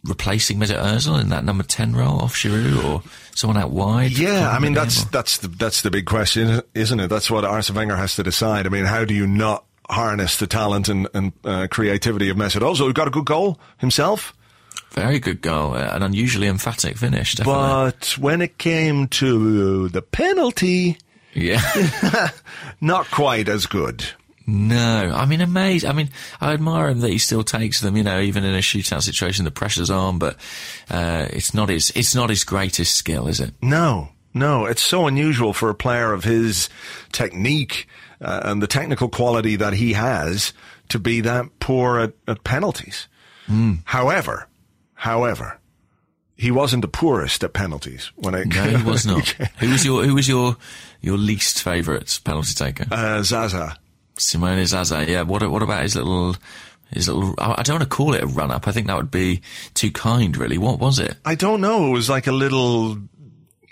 [0.08, 3.04] replacing Mesut Ozil in that number ten role off Giroud or
[3.36, 4.12] someone out wide?
[4.18, 7.08] Yeah, I mean that's or- that's the that's the big question, isn't it?
[7.08, 8.66] That's what Arsene Wenger has to decide.
[8.66, 12.62] I mean, how do you not harness the talent and, and uh, creativity of Mesut
[12.62, 12.88] Ozil?
[12.88, 14.34] Who got a good goal himself,
[14.92, 17.36] very good goal, uh, an unusually emphatic finish.
[17.36, 17.62] Definitely.
[17.62, 20.98] but when it came to the penalty,
[21.34, 21.62] Yeah.
[22.82, 24.06] not quite as good.
[24.48, 25.12] No.
[25.14, 25.90] I mean, amazing.
[25.90, 26.10] I mean,
[26.42, 29.44] I admire him that he still takes them, you know, even in a shootout situation,
[29.46, 30.38] the pressure's on, but,
[30.90, 33.54] uh, it's not his, it's not his greatest skill, is it?
[33.62, 36.70] No, no, it's so unusual for a player of his
[37.12, 37.88] technique
[38.22, 40.54] uh, and the technical quality that he has
[40.90, 43.08] to be that poor at, at penalties.
[43.86, 44.48] However,
[44.94, 45.60] however,
[46.36, 49.28] he wasn't the poorest at penalties when it No, he was not.
[49.60, 50.58] who was your, who was your,
[51.02, 52.86] your least favourite penalty taker?
[52.92, 53.78] uh, Zaza.
[54.18, 55.06] Simone Zaza.
[55.08, 55.22] Yeah.
[55.24, 56.36] What, what about his little,
[56.92, 58.68] his little, I don't want to call it a run up.
[58.68, 59.42] I think that would be
[59.74, 60.58] too kind, really.
[60.58, 61.16] What was it?
[61.26, 61.88] I don't know.
[61.88, 62.98] It was like a little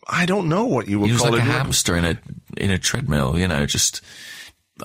[0.08, 1.48] I don't know what you would He was call like a it.
[1.48, 2.18] hamster in a
[2.58, 3.38] in a treadmill.
[3.38, 4.02] You know, just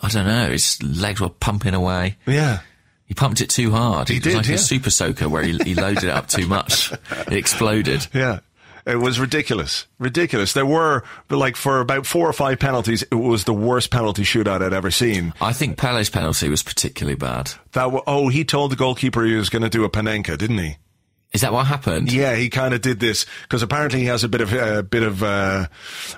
[0.03, 0.51] I don't know.
[0.51, 2.17] His legs were pumping away.
[2.27, 2.61] Yeah.
[3.05, 4.09] He pumped it too hard.
[4.09, 4.55] He it was did, like yeah.
[4.55, 6.93] a super soaker where he, he loaded it up too much.
[7.27, 8.07] It exploded.
[8.15, 8.39] Yeah.
[8.87, 9.87] It was ridiculous.
[9.99, 10.53] Ridiculous.
[10.53, 14.63] There were, like, for about four or five penalties, it was the worst penalty shootout
[14.63, 15.33] I'd ever seen.
[15.41, 17.47] I think Pellè's penalty was particularly bad.
[17.73, 20.59] That, w- oh, he told the goalkeeper he was going to do a Panenka, didn't
[20.59, 20.77] he?
[21.33, 22.11] Is that what happened?
[22.13, 25.05] Yeah, he kind of did this because apparently he has a bit of a bit
[25.05, 25.69] of uh,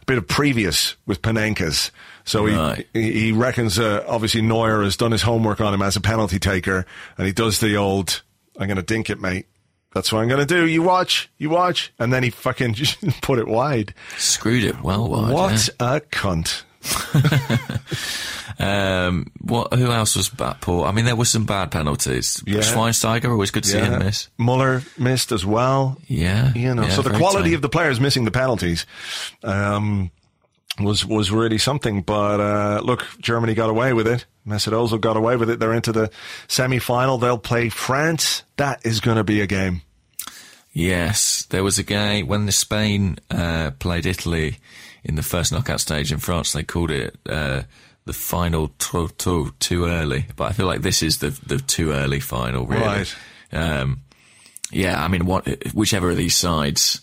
[0.06, 1.90] bit of previous with Panenkas.
[2.24, 2.86] So he Right.
[2.94, 6.38] he he reckons uh, obviously Neuer has done his homework on him as a penalty
[6.38, 6.86] taker,
[7.18, 8.22] and he does the old
[8.58, 9.44] "I'm going to dink it, mate."
[9.94, 10.66] That's what I'm going to do.
[10.66, 12.76] You watch, you watch, and then he fucking
[13.22, 13.94] put it wide.
[14.16, 15.32] Screwed it well wide.
[15.32, 16.62] what a cunt!
[18.58, 19.72] Um, what?
[19.74, 20.60] Who else was bad?
[20.60, 20.86] Poor.
[20.86, 22.42] I mean, there were some bad penalties.
[22.46, 22.60] Yeah.
[22.60, 24.28] Schweinsteiger always good to see him miss.
[24.38, 25.98] Muller missed as well.
[26.06, 26.52] Yeah.
[26.54, 26.82] you know.
[26.82, 27.54] yeah, so the quality tight.
[27.56, 28.86] of the players missing the penalties
[29.42, 30.10] um,
[30.80, 32.02] was was really something.
[32.02, 34.26] But uh, look, Germany got away with it.
[34.46, 35.60] Mesut Ozil got away with it.
[35.60, 36.10] They're into the
[36.48, 37.18] semi final.
[37.18, 38.42] They'll play France.
[38.56, 39.82] That is going to be a game.
[40.72, 44.58] Yes, there was a game when the Spain uh, played Italy
[45.04, 46.52] in the first knockout stage in France.
[46.52, 47.62] They called it uh,
[48.06, 50.26] the final trop tôt, too early.
[50.34, 52.82] But I feel like this is the the too early final, really.
[52.82, 53.16] Right.
[53.52, 54.00] Um,
[54.70, 57.02] yeah, I mean, what, whichever of these sides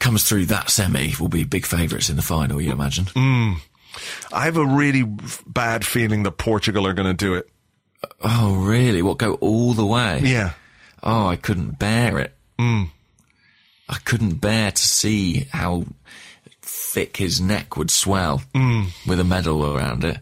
[0.00, 2.60] comes through that semi will be big favourites in the final.
[2.60, 3.06] You imagine?
[3.06, 3.56] Mm.
[4.32, 5.02] I have a really
[5.46, 7.48] bad feeling that Portugal are going to do it.
[8.22, 9.02] Oh, really?
[9.02, 10.20] What go all the way?
[10.22, 10.52] Yeah.
[11.02, 12.34] Oh, I couldn't bear it.
[12.58, 12.90] Mm.
[13.88, 15.84] I couldn't bear to see how
[16.62, 18.88] thick his neck would swell Mm.
[19.06, 20.18] with a medal around it.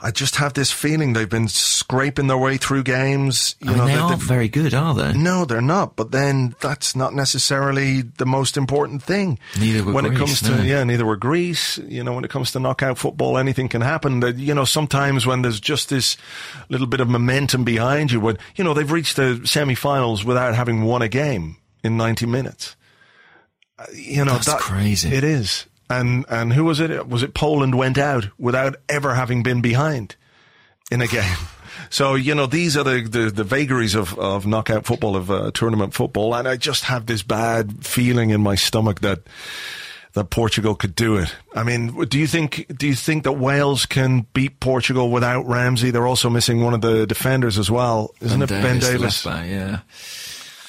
[0.00, 3.56] I just have this feeling they've been scraping their way through games.
[3.60, 5.12] You I mean, know, they they- aren't very good, are they?
[5.12, 5.96] No, they're not.
[5.96, 9.40] But then that's not necessarily the most important thing.
[9.58, 10.62] Neither were when it Greece, comes to no.
[10.62, 11.78] yeah, neither were Greece.
[11.78, 14.20] You know, when it comes to knockout football, anything can happen.
[14.20, 16.16] That you know, sometimes when there's just this
[16.68, 20.82] little bit of momentum behind you, when you know they've reached the semi-finals without having
[20.82, 22.76] won a game in 90 minutes.
[23.78, 25.08] Uh, You know, That's that, crazy.
[25.12, 25.66] It is.
[25.90, 27.08] And and who was it?
[27.08, 30.16] Was it Poland went out without ever having been behind
[30.90, 31.36] in a game?
[31.90, 35.50] So you know these are the, the, the vagaries of, of knockout football of uh,
[35.52, 39.20] tournament football, and I just have this bad feeling in my stomach that
[40.14, 41.34] that Portugal could do it.
[41.54, 45.90] I mean, do you think do you think that Wales can beat Portugal without Ramsey?
[45.90, 48.48] They're also missing one of the defenders as well, isn't it?
[48.48, 49.22] Ben Davies.
[49.22, 49.80] back, yeah.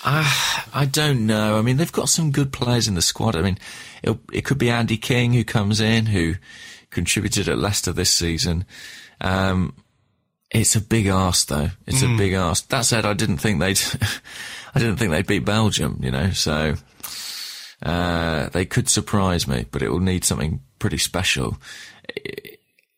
[0.03, 1.57] Uh, I don't know.
[1.57, 3.35] I mean, they've got some good players in the squad.
[3.35, 3.57] I mean,
[4.03, 6.35] it, it could be Andy King who comes in, who
[6.89, 8.65] contributed at Leicester this season.
[9.21, 9.75] Um,
[10.51, 11.69] it's a big ask, though.
[11.85, 12.15] It's Mm.
[12.15, 12.67] a big ask.
[12.69, 13.79] That said, I didn't think they'd,
[14.75, 15.99] I didn't think they'd beat Belgium.
[16.01, 16.75] You know, so
[17.83, 21.57] uh, they could surprise me, but it will need something pretty special.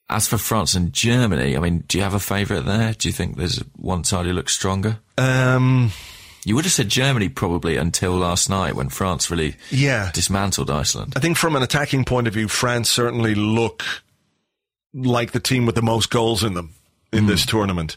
[0.09, 2.93] As for France and Germany, I mean, do you have a favourite there?
[2.93, 4.99] Do you think there's one side who looks stronger?
[5.17, 5.91] Um,
[6.43, 11.13] You would have said Germany probably until last night when France really yeah, dismantled Iceland.
[11.15, 13.83] I think from an attacking point of view, France certainly look
[14.93, 16.73] like the team with the most goals in them
[17.13, 17.95] in this tournament.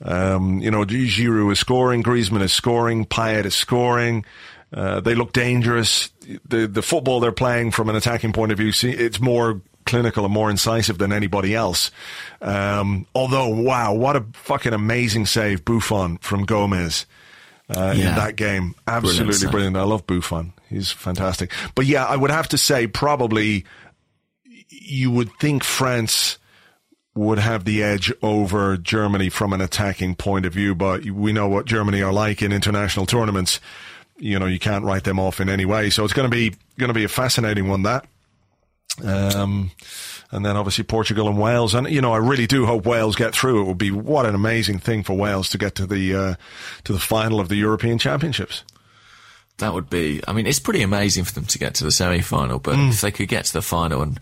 [0.00, 4.24] Um, you know, Giroud is scoring, Griezmann is scoring, Payet is scoring.
[4.72, 6.10] Uh, they look dangerous.
[6.48, 10.24] The the football they're playing from an attacking point of view, see, it's more clinical
[10.24, 11.90] and more incisive than anybody else.
[12.40, 17.06] Um, although, wow, what a fucking amazing save Buffon from Gomez
[17.76, 18.74] uh, in that game.
[18.86, 19.50] Absolutely save.
[19.50, 19.76] brilliant.
[19.76, 20.52] I love Buffon.
[20.68, 21.52] He's fantastic.
[21.74, 23.64] But yeah, I would have to say probably
[24.68, 26.38] you would think France
[27.14, 31.48] would have the edge over Germany from an attacking point of view, but we know
[31.48, 33.60] what Germany are like in international tournaments.
[34.16, 35.90] You know, you can't write them off in any way.
[35.90, 38.06] So it's going to be going to be a fascinating one that.
[39.04, 39.70] Um,
[40.32, 43.32] and then obviously Portugal and Wales, and you know I really do hope Wales get
[43.34, 43.60] through.
[43.62, 46.34] It would be what an amazing thing for Wales to get to the uh,
[46.84, 48.64] to the final of the European Championships.
[49.58, 52.20] That would be, I mean, it's pretty amazing for them to get to the semi
[52.22, 52.88] final, but Mm.
[52.88, 54.18] if they could get to the final and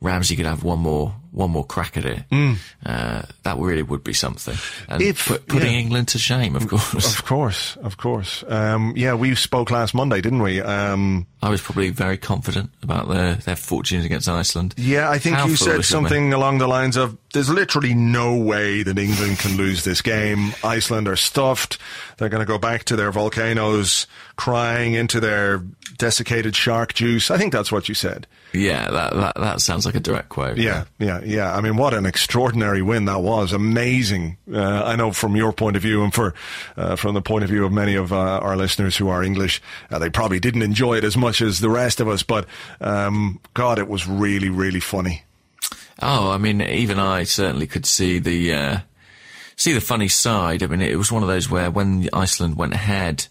[0.00, 2.24] Ramsey could have one more, one more crack at it,
[2.84, 4.56] uh, that really would be something.
[4.88, 5.06] And Mm.
[5.10, 5.78] If- put, putting yeah.
[5.78, 7.18] England to shame, of course.
[7.18, 8.42] Of course, of course.
[8.48, 10.60] Um, yeah, we spoke last Monday, didn't we?
[10.60, 14.74] Um, I was probably very confident about their, their fortunes against Iceland.
[14.76, 18.82] Yeah, I think How you said something along the lines of there's literally no way
[18.82, 20.52] that England can lose this game.
[20.64, 21.78] Iceland are stuffed.
[22.18, 25.58] They're going to go back to their volcanoes crying into their
[25.96, 27.30] desiccated shark juice.
[27.30, 28.26] I think that's what you said.
[28.52, 30.56] Yeah, that, that, that sounds like a direct quote.
[30.58, 31.10] Yeah, yeah.
[31.10, 31.54] Yeah, yeah.
[31.54, 33.52] I mean, what an extraordinary win that was.
[33.52, 34.36] Amazing.
[34.52, 36.34] Uh, I know from your point of view and for
[36.76, 39.62] uh, from the point of view of many of uh, our listeners who are English,
[39.90, 42.22] uh, they probably didn't enjoy it as much as the rest of us.
[42.22, 42.46] But
[42.80, 45.24] um, God, it was really, really funny.
[46.02, 48.78] Oh, I mean, even I certainly could see the uh,
[49.56, 50.62] see the funny side.
[50.62, 53.26] I mean, it was one of those where when Iceland went ahead,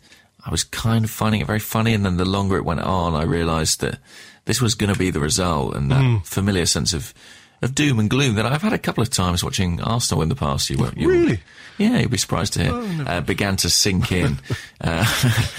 [0.46, 3.16] I was kind of finding it very funny, and then the longer it went on,
[3.16, 4.00] I realised that
[4.46, 7.14] this was going to be the result, and that familiar sense of
[7.62, 10.36] of doom and gloom that I've had a couple of times watching Arsenal in the
[10.36, 10.70] past.
[10.70, 11.40] You won't you Really?
[11.78, 12.72] Yeah, you'd be surprised to hear.
[12.74, 14.38] Oh uh, began to sink in
[14.82, 15.06] uh,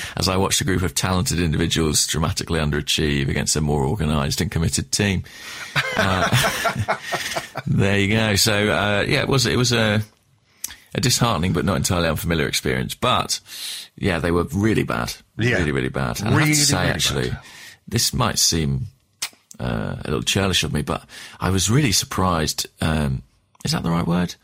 [0.17, 4.51] as I watched a group of talented individuals dramatically underachieve against a more organised and
[4.51, 5.25] committed team.
[5.97, 6.97] Uh,
[7.67, 8.37] there you go.
[8.37, 10.03] So uh, yeah, it was it was a
[10.95, 12.95] a disheartening but not entirely unfamiliar experience.
[12.95, 13.41] But
[13.97, 15.15] yeah, they were really bad.
[15.39, 15.57] Yeah.
[15.57, 16.21] Really, really bad.
[16.21, 17.41] And I have to say, really actually, bad.
[17.89, 18.87] this might seem
[19.61, 21.05] uh, a little churlish of me, but
[21.39, 22.67] I was really surprised.
[22.81, 23.23] Um,
[23.65, 24.35] is that the right word?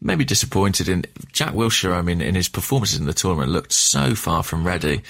[0.00, 1.94] Maybe disappointed in Jack Wilshere.
[1.94, 5.02] I mean, in his performances in the tournament, looked so far from ready.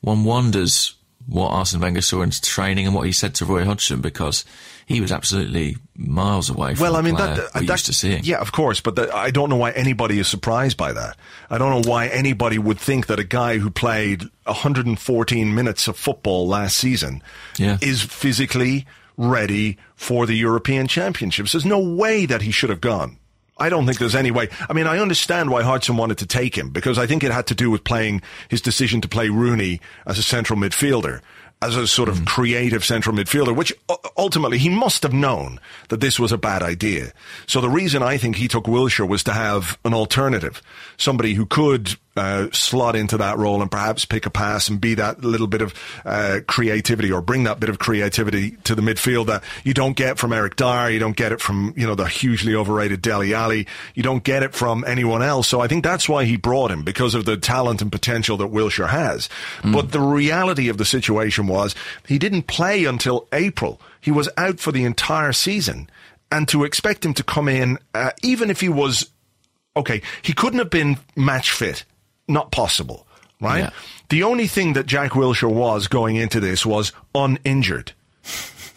[0.00, 0.95] One wonders
[1.26, 4.44] what Arsene Wenger saw in training and what he said to Roy Hodgson because
[4.86, 8.22] he was absolutely miles away from Well, I mean, that, that used to seeing.
[8.22, 11.16] Yeah, of course, but that I don't know why anybody is surprised by that.
[11.50, 15.96] I don't know why anybody would think that a guy who played 114 minutes of
[15.96, 17.22] football last season
[17.58, 17.78] Yeah.
[17.80, 18.86] is physically
[19.16, 21.52] ready for the European Championships.
[21.52, 23.16] There's no way that he should have gone.
[23.58, 24.48] I don't think there's any way.
[24.68, 27.46] I mean, I understand why Hodgson wanted to take him because I think it had
[27.48, 31.20] to do with playing his decision to play Rooney as a central midfielder,
[31.62, 32.24] as a sort of hmm.
[32.24, 33.72] creative central midfielder, which
[34.16, 37.12] ultimately he must have known that this was a bad idea.
[37.46, 40.60] So the reason I think he took Wilshere was to have an alternative,
[40.98, 44.94] somebody who could uh, slot into that role and perhaps pick a pass and be
[44.94, 45.74] that little bit of
[46.04, 50.18] uh, creativity or bring that bit of creativity to the midfield that you don't get
[50.18, 53.66] from Eric Dier, you don't get it from you know the hugely overrated Dele Alli,
[53.94, 55.48] you don't get it from anyone else.
[55.48, 58.52] So I think that's why he brought him because of the talent and potential that
[58.52, 59.28] Wilshere has.
[59.72, 61.74] But the reality of the situation was
[62.06, 63.80] he didn't play until April.
[64.00, 65.90] He was out for the entire season,
[66.30, 69.10] and to expect him to come in, uh, even if he was
[69.76, 71.84] okay, he couldn't have been match fit.
[72.28, 73.06] Not possible,
[73.40, 73.64] right?
[73.64, 73.70] Yeah.
[74.08, 77.92] The only thing that Jack Wilshere was going into this was uninjured.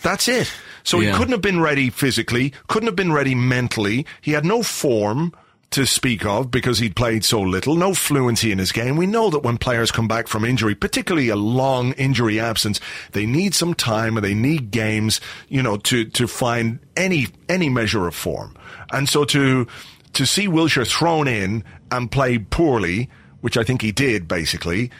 [0.01, 0.51] That's it.
[0.83, 4.05] So he couldn't have been ready physically, couldn't have been ready mentally.
[4.21, 5.33] He had no form
[5.71, 8.97] to speak of because he'd played so little, no fluency in his game.
[8.97, 12.79] We know that when players come back from injury, particularly a long injury absence,
[13.11, 17.69] they need some time and they need games, you know, to, to find any, any
[17.69, 18.55] measure of form.
[18.91, 19.67] And so to,
[20.13, 23.09] to see Wilshere thrown in and play poorly,
[23.41, 24.91] which I think he did basically,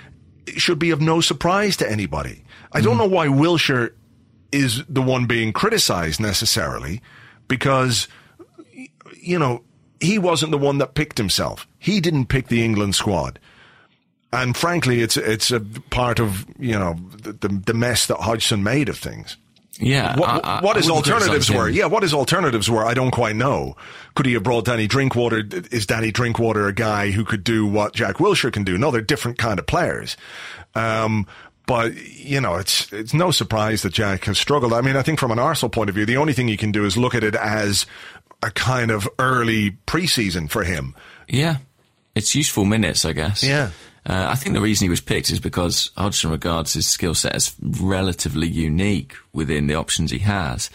[0.56, 2.43] should be of no surprise to anybody.
[2.71, 2.99] I don't hmm.
[2.99, 3.93] know why Wilshere
[4.52, 7.02] is the one being criticized necessarily
[7.47, 8.08] because,
[9.21, 9.63] you know,
[9.99, 11.67] he wasn't the one that picked himself.
[11.78, 13.39] He didn't pick the England squad.
[14.32, 18.63] And frankly, it's, it's a part of, you know, the, the, the mess that Hodgson
[18.63, 19.38] made of things.
[19.77, 20.17] Yeah.
[20.17, 21.69] What, I- I- what his alternatives were?
[21.69, 23.75] Yeah, what his alternatives were, I don't quite know.
[24.15, 25.43] Could he have brought Danny Drinkwater?
[25.71, 28.77] Is Danny Drinkwater a guy who could do what Jack Wilshere can do?
[28.77, 30.17] No, they're different kind of players.
[30.75, 31.27] Um,
[31.65, 34.73] but you know, it's it's no surprise that Jack has struggled.
[34.73, 36.71] I mean, I think from an Arsenal point of view, the only thing you can
[36.71, 37.86] do is look at it as
[38.41, 40.95] a kind of early preseason for him.
[41.27, 41.58] Yeah,
[42.15, 43.43] it's useful minutes, I guess.
[43.43, 43.69] Yeah.
[44.10, 47.36] Uh, I think the reason he was picked is because Hodgson regards his skill set
[47.36, 50.72] as relatively unique within the options he has.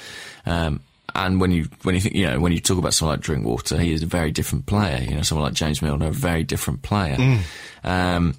[0.47, 0.81] Um,
[1.17, 3.79] and when you when you think you know when you talk about someone like Drinkwater,
[3.79, 5.03] he is a very different player.
[5.03, 7.17] You know, someone like James Milner, a very different player.
[7.83, 8.35] Um,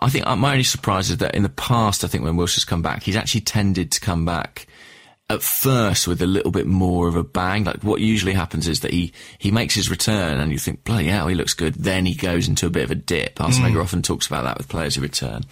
[0.00, 2.64] I think uh, my only surprise is that in the past, I think when Wilshere's
[2.64, 4.66] come back, he's actually tended to come back
[5.30, 7.64] at first with a little bit more of a bang.
[7.64, 11.06] Like what usually happens is that he, he makes his return and you think, bloody
[11.06, 11.74] hell, he looks good.
[11.74, 13.40] Then he goes into a bit of a dip.
[13.40, 15.42] Arsene Wenger often talks about that with players who return.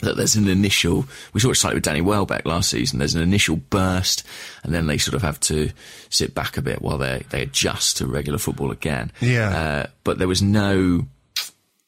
[0.00, 2.98] That there's an initial, we saw it slightly with Danny Welbeck last season.
[2.98, 4.24] There's an initial burst
[4.64, 5.70] and then they sort of have to
[6.10, 9.12] sit back a bit while they, they adjust to regular football again.
[9.20, 9.56] Yeah.
[9.56, 11.06] Uh, but there was no,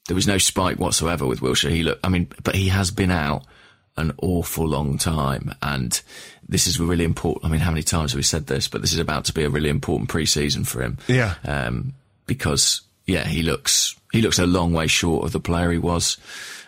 [0.07, 1.71] there was no spike whatsoever with Wilshere.
[1.71, 3.44] He looked, I mean, but he has been out
[3.99, 6.01] an awful long time, and
[6.49, 7.45] this is really important.
[7.45, 8.69] I mean, how many times have we said this?
[8.69, 10.99] But this is about to be a really important pre-season for him.
[11.07, 11.35] Yeah.
[11.45, 11.95] Um,
[12.27, 16.17] because yeah, he looks he looks a long way short of the player he was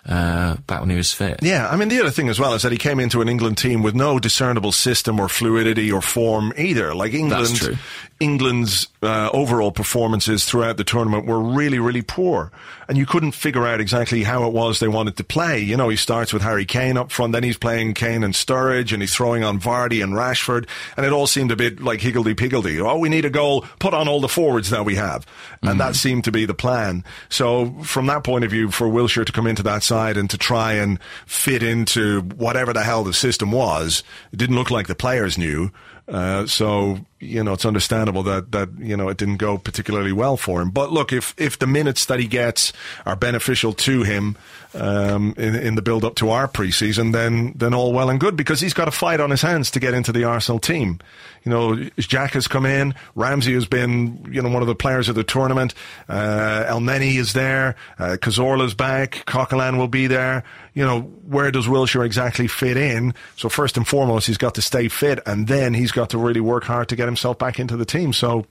[0.07, 1.41] uh, back when he was fit.
[1.43, 3.59] Yeah, I mean, the other thing as well is that he came into an England
[3.59, 6.95] team with no discernible system or fluidity or form either.
[6.95, 7.77] Like England, That's true.
[8.21, 12.53] England's uh, overall performances throughout the tournament were really, really poor.
[12.87, 15.61] And you couldn't figure out exactly how it was they wanted to play.
[15.61, 18.93] You know, he starts with Harry Kane up front, then he's playing Kane and Sturridge,
[18.93, 22.79] and he's throwing on Vardy and Rashford, and it all seemed a bit like higgledy-piggledy.
[22.81, 25.27] Oh, we need a goal, put on all the forwards that we have.
[25.63, 27.05] And that seemed to be the plan.
[27.29, 30.37] So from that point of view, for Wilshere to come into that side and to
[30.37, 34.03] try and fit into whatever the hell the system was,
[34.33, 35.71] it didn't look like the players knew.
[36.09, 37.65] Uh, so you know it's
[38.11, 40.71] understandable that that you know it didn't go particularly well for him.
[40.71, 42.73] But look, if if the minutes that he gets
[43.07, 44.37] are beneficial to him
[44.75, 48.37] um, in, in the build up to our preseason, then then all well and good
[48.37, 51.01] because he's got a fight on his hands to get into the Arsenal team.
[51.45, 52.95] You know, Jack has come in.
[53.15, 55.75] Ramsey has been you know one of the players of the tournament.
[56.09, 57.77] Uh, Elneny is there.
[57.99, 59.25] Uh, Cazorla's back.
[59.27, 60.45] Coquelin will be there.
[60.75, 63.13] You know, where does Wilshere exactly fit in?
[63.37, 66.41] So first and foremost, he's got to stay fit, and then he's got to really
[66.41, 68.00] work hard to get himself back into the team.
[68.13, 68.47] So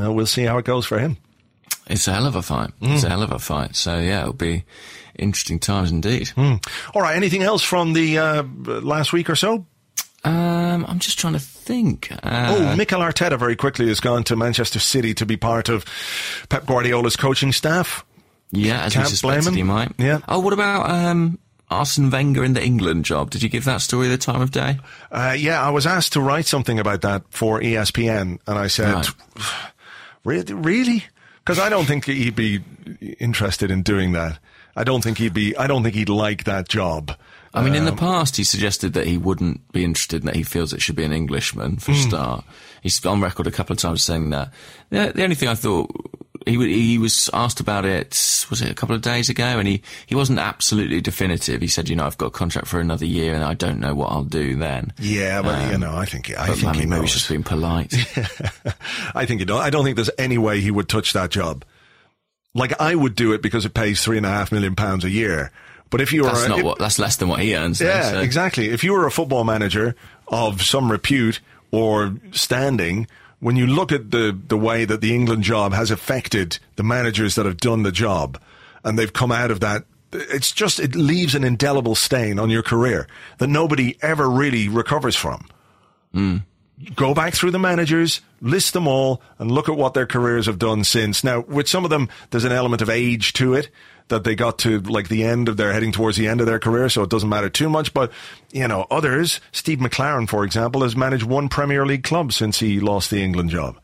[0.00, 1.16] uh, we'll see how it goes for him.
[1.88, 2.70] It's a hell of a fight.
[2.80, 3.74] It's a hell of a fight.
[3.76, 4.64] So yeah, it'll be
[5.18, 6.30] interesting times indeed.
[6.36, 7.16] All right.
[7.16, 9.66] Anything else from the uh, last week or so?
[10.24, 12.10] Um, I'm just trying to think.
[12.12, 15.84] Uh, oh, Mikel Arteta very quickly has gone to Manchester City to be part of
[16.48, 18.04] Pep Guardiola's coaching staff.
[18.52, 19.56] yeah, as we can't suspected blame him.
[19.56, 19.92] he might.
[19.98, 20.20] Yeah.
[20.28, 21.38] Oh, what about um,
[21.72, 23.30] Arsene Wenger in the England job?
[23.30, 24.78] Did you give that story the time of day?
[25.10, 28.94] Uh, yeah, I was asked to write something about that for ESPN, and I said,
[28.94, 29.08] Right.
[30.24, 31.04] "Really, really?"
[31.44, 32.60] Because I don't think he'd be
[33.18, 34.38] interested in doing that.
[34.76, 35.56] I don't think he'd be.
[35.56, 37.16] I don't think he'd like that job.
[37.54, 40.36] I mean, in Um, the past, he suggested that he wouldn't be interested and that
[40.36, 42.08] he feels it should be an Englishman for a Hmm.
[42.08, 42.44] start.
[42.80, 44.50] He's on record a couple of times saying that.
[44.88, 45.90] The, the only thing I thought
[46.46, 49.82] he he was asked about it was it a couple of days ago, and he
[50.06, 51.60] he wasn't absolutely definitive.
[51.60, 53.94] He said, you know, I've got a contract for another year, and I don't know
[53.94, 54.92] what I'll do then.
[54.98, 57.00] Yeah, but you know, I think I Um, think he maybe knows.
[57.02, 57.92] he's just being polite.
[59.14, 59.60] I think he don't.
[59.60, 61.64] I don't think there's any way he would touch that job.
[62.54, 65.10] Like I would do it because it pays three and a half million pounds a
[65.10, 65.50] year.
[65.90, 66.78] But if you were, That's not if- what.
[66.78, 67.78] That's less than what he earns.
[67.78, 68.68] though, Yeah, so- exactly.
[68.70, 69.94] If you were a football manager
[70.28, 71.40] of some repute
[71.70, 73.06] or standing,
[73.42, 77.34] when you look at the, the way that the England job has affected the managers
[77.34, 78.40] that have done the job
[78.84, 79.82] and they've come out of that,
[80.12, 85.16] it's just, it leaves an indelible stain on your career that nobody ever really recovers
[85.16, 85.48] from.
[86.12, 86.36] Hmm.
[86.94, 90.60] Go back through the managers, list them all, and look at what their careers have
[90.60, 91.24] done since.
[91.24, 93.70] Now, with some of them, there's an element of age to it
[94.12, 96.58] that they got to like the end of their heading towards the end of their
[96.58, 97.92] career, so it doesn't matter too much.
[97.92, 98.12] But
[98.52, 102.80] you know, others, Steve McClaren, for example, has managed one Premier League club since he
[102.80, 103.78] lost the England job.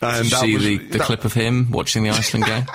[0.00, 2.66] And Did you see was, the, the that- clip of him watching the Iceland game?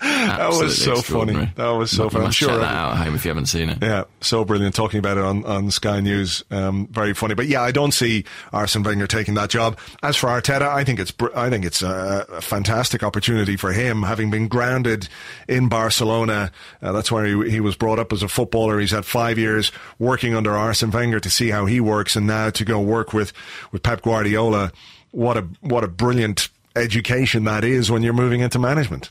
[0.00, 1.52] That was so funny.
[1.56, 2.24] That was so You funny.
[2.26, 3.78] I'm sure check that out at home if you haven't seen it.
[3.82, 6.42] Yeah, so brilliant talking about it on, on Sky News.
[6.50, 7.34] Um, very funny.
[7.34, 9.78] But yeah, I don't see Arsene Wenger taking that job.
[10.02, 14.02] As for Arteta, I think it's I think it's a, a fantastic opportunity for him,
[14.02, 15.08] having been grounded
[15.48, 16.50] in Barcelona.
[16.80, 18.80] Uh, that's where he, he was brought up as a footballer.
[18.80, 22.50] He's had five years working under Arsene Wenger to see how he works, and now
[22.50, 23.32] to go work with
[23.70, 24.72] with Pep Guardiola.
[25.10, 29.10] What a what a brilliant education that is when you're moving into management.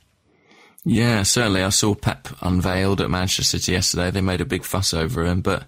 [0.86, 1.62] Yeah, certainly.
[1.64, 4.12] I saw Pep unveiled at Manchester City yesterday.
[4.12, 5.64] They made a big fuss over him, but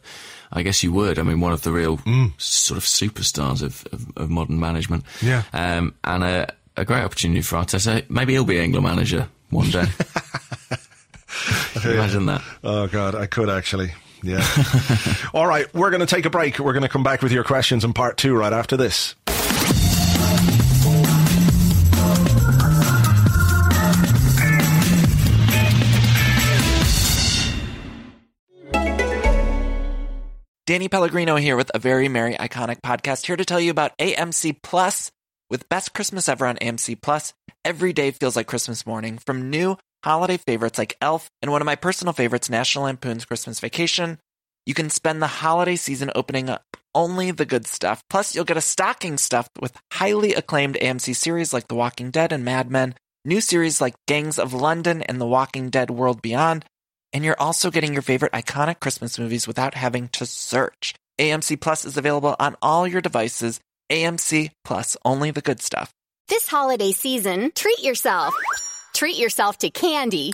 [0.51, 1.19] I guess you would.
[1.19, 2.31] I mean, one of the real Mm.
[2.41, 5.03] sort of superstars of, of, of modern management.
[5.21, 5.43] Yeah.
[5.53, 8.09] Um, and a, a great opportunity for Arteta.
[8.09, 9.85] Maybe he'll be England manager one day.
[11.83, 12.41] Imagine that.
[12.63, 13.93] Oh God, I could actually.
[14.23, 14.45] Yeah.
[15.33, 16.59] All right, we're going to take a break.
[16.59, 19.15] We're going to come back with your questions in part two right after this.
[30.71, 34.61] Danny Pellegrino here with a very merry iconic podcast here to tell you about AMC
[34.63, 35.11] Plus.
[35.49, 37.33] With best Christmas ever on AMC Plus,
[37.65, 39.17] every day feels like Christmas morning.
[39.17, 43.59] From new holiday favorites like Elf and one of my personal favorites, National Lampoon's Christmas
[43.59, 44.17] Vacation,
[44.65, 46.63] you can spend the holiday season opening up
[46.95, 48.01] only the good stuff.
[48.09, 52.31] Plus, you'll get a stocking stuffed with highly acclaimed AMC series like The Walking Dead
[52.31, 52.95] and Mad Men,
[53.25, 56.63] new series like Gangs of London and The Walking Dead World Beyond,
[57.13, 60.93] and you're also getting your favorite iconic Christmas movies without having to search.
[61.19, 63.59] AMC Plus is available on all your devices.
[63.91, 65.91] AMC Plus, only the good stuff.
[66.27, 68.33] This holiday season, treat yourself.
[68.93, 70.33] Treat yourself to candy.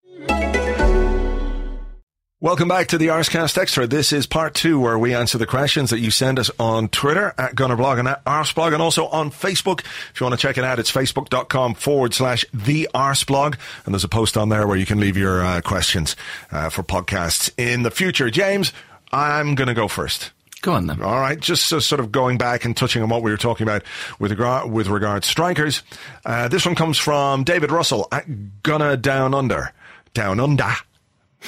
[2.43, 3.85] Welcome back to the Arsecast Extra.
[3.85, 7.35] This is part two where we answer the questions that you send us on Twitter
[7.37, 9.81] at Gunnerblog and at Arseblog and also on Facebook.
[9.81, 13.59] If you want to check it out, it's facebook.com forward slash the Arseblog.
[13.85, 16.15] And there's a post on there where you can leave your uh, questions
[16.51, 18.31] uh, for podcasts in the future.
[18.31, 18.73] James,
[19.11, 20.31] I'm going to go first.
[20.63, 21.03] Go on then.
[21.03, 23.67] All right, just uh, sort of going back and touching on what we were talking
[23.67, 23.83] about
[24.17, 25.83] with regard with regard strikers.
[26.25, 29.73] Uh, this one comes from David Russell at Gunna Down Under,
[30.15, 30.73] Down Under,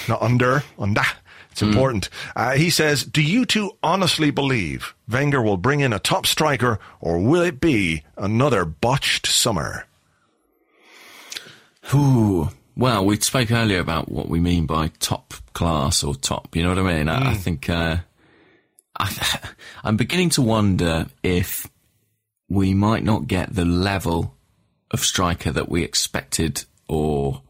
[0.07, 1.03] not under, under.
[1.51, 2.09] It's important.
[2.35, 6.79] Uh, he says, "Do you two honestly believe Wenger will bring in a top striker,
[6.99, 9.85] or will it be another botched summer?"
[11.93, 12.49] Ooh.
[12.75, 16.55] Well, we spoke earlier about what we mean by top class or top.
[16.55, 17.07] You know what I mean?
[17.07, 17.97] I, I think uh,
[18.97, 19.39] I,
[19.83, 21.67] I'm beginning to wonder if
[22.49, 24.35] we might not get the level
[24.89, 27.43] of striker that we expected or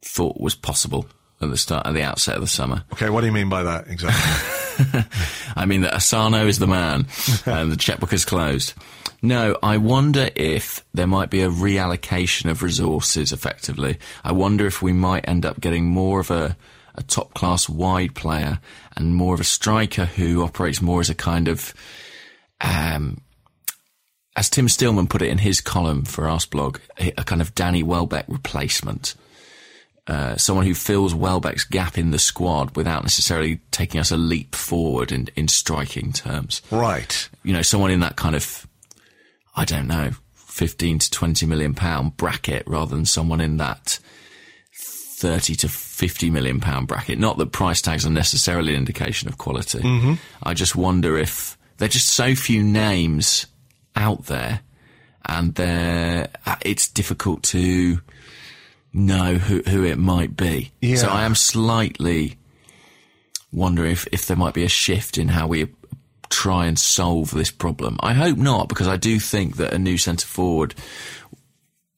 [0.00, 1.06] thought was possible
[1.40, 2.84] at the start, at the outset of the summer.
[2.92, 5.02] Okay, what do you mean by that exactly?
[5.56, 7.06] I mean that Asano is the man
[7.46, 8.74] and the checkbook is closed.
[9.20, 13.98] No, I wonder if there might be a reallocation of resources effectively.
[14.22, 16.56] I wonder if we might end up getting more of a,
[16.94, 18.60] a top class wide player
[18.96, 21.74] and more of a striker who operates more as a kind of,
[22.60, 23.20] um,
[24.36, 27.82] as Tim Stillman put it in his column for Arseblog, a, a kind of Danny
[27.82, 29.16] Welbeck replacement.
[30.08, 34.54] Uh, someone who fills Welbeck's gap in the squad without necessarily taking us a leap
[34.54, 36.62] forward in, in striking terms.
[36.70, 37.28] right.
[37.44, 38.66] You know, someone in that kind of,
[39.54, 43.98] I don't know, 15 to 20 million pound bracket rather than someone in that
[44.74, 47.18] 30 to 50 million pound bracket.
[47.18, 49.80] Not that price tags are necessarily an indication of quality.
[50.42, 53.46] I just wonder if there are just so few names
[53.94, 54.60] out there
[55.26, 56.28] and there,
[56.62, 58.00] it's difficult to
[58.92, 60.72] know who, who it might be.
[60.80, 60.96] Yeah.
[60.96, 62.38] So I am slightly
[63.52, 65.68] wondering if, if there might be a shift in how we
[66.30, 67.98] try and solve this problem.
[68.00, 70.74] I hope not, because I do think that a new centre forward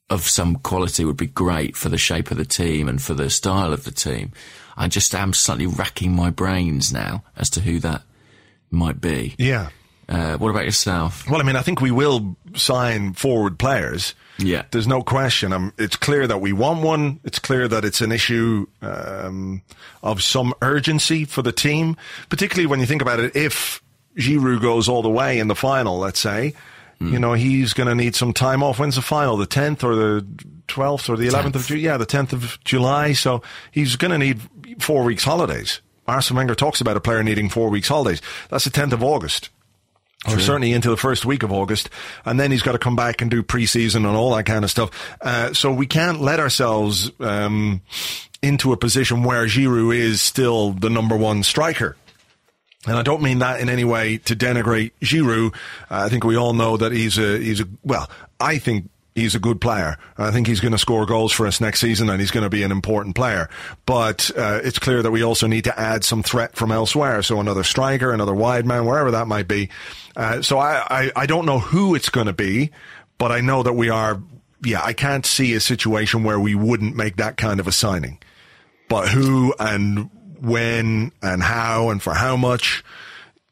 [0.09, 3.31] of some quality would be great for the shape of the team and for the
[3.31, 4.33] style of the team.
[4.77, 8.03] I just am slightly racking my brains now as to who that
[8.71, 9.35] might be.
[9.39, 9.71] Yeah.
[10.11, 11.29] Uh, what about yourself?
[11.31, 14.15] Well, I mean, I think we will sign forward players.
[14.39, 14.65] Yeah.
[14.73, 15.53] There's no question.
[15.53, 17.21] Um, it's clear that we want one.
[17.23, 19.63] It's clear that it's an issue um,
[20.03, 21.97] of some urgency for the team,
[22.29, 23.37] particularly when you think about it.
[23.37, 23.83] If
[24.17, 26.55] Giroud goes all the way in the final, let's say,
[27.03, 28.79] you know, he's going to need some time off.
[28.79, 29.39] When's the final?
[29.39, 30.27] The 10th or the
[30.69, 31.67] 12th or the 11th of 10th.
[31.69, 31.81] June?
[31.81, 33.15] Yeah, the 10th of July.
[33.15, 34.43] So he's going to need
[34.83, 35.81] four weeks holidays.
[36.07, 38.21] Arsene Wenger talks about a player needing four weeks holidays.
[38.51, 39.49] That's the 10th of August
[40.29, 41.89] or certainly into the first week of August,
[42.25, 44.71] and then he's got to come back and do preseason and all that kind of
[44.71, 44.91] stuff.
[45.21, 47.81] Uh, so we can't let ourselves um,
[48.43, 51.97] into a position where Giroud is still the number one striker.
[52.87, 55.55] And I don't mean that in any way to denigrate Giroud.
[55.91, 58.11] Uh, I think we all know that he's a he's a well.
[58.39, 58.89] I think
[59.21, 59.97] he's a good player.
[60.19, 62.51] I think he's going to score goals for us next season, and he's going to
[62.51, 63.49] be an important player.
[63.87, 67.23] But uh, it's clear that we also need to add some threat from elsewhere.
[67.23, 69.69] So another striker, another wide man, wherever that might be.
[70.17, 72.71] Uh, so I, I I don't know who it's going to be,
[73.19, 74.21] but I know that we are.
[74.63, 78.19] Yeah, I can't see a situation where we wouldn't make that kind of a signing.
[78.89, 80.11] But who and
[80.41, 82.83] when and how and for how much,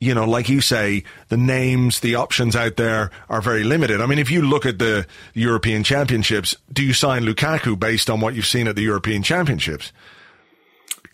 [0.00, 4.00] you know, like you say, the names, the options out there are very limited.
[4.00, 8.20] I mean, if you look at the European Championships, do you sign Lukaku based on
[8.20, 9.92] what you've seen at the European Championships?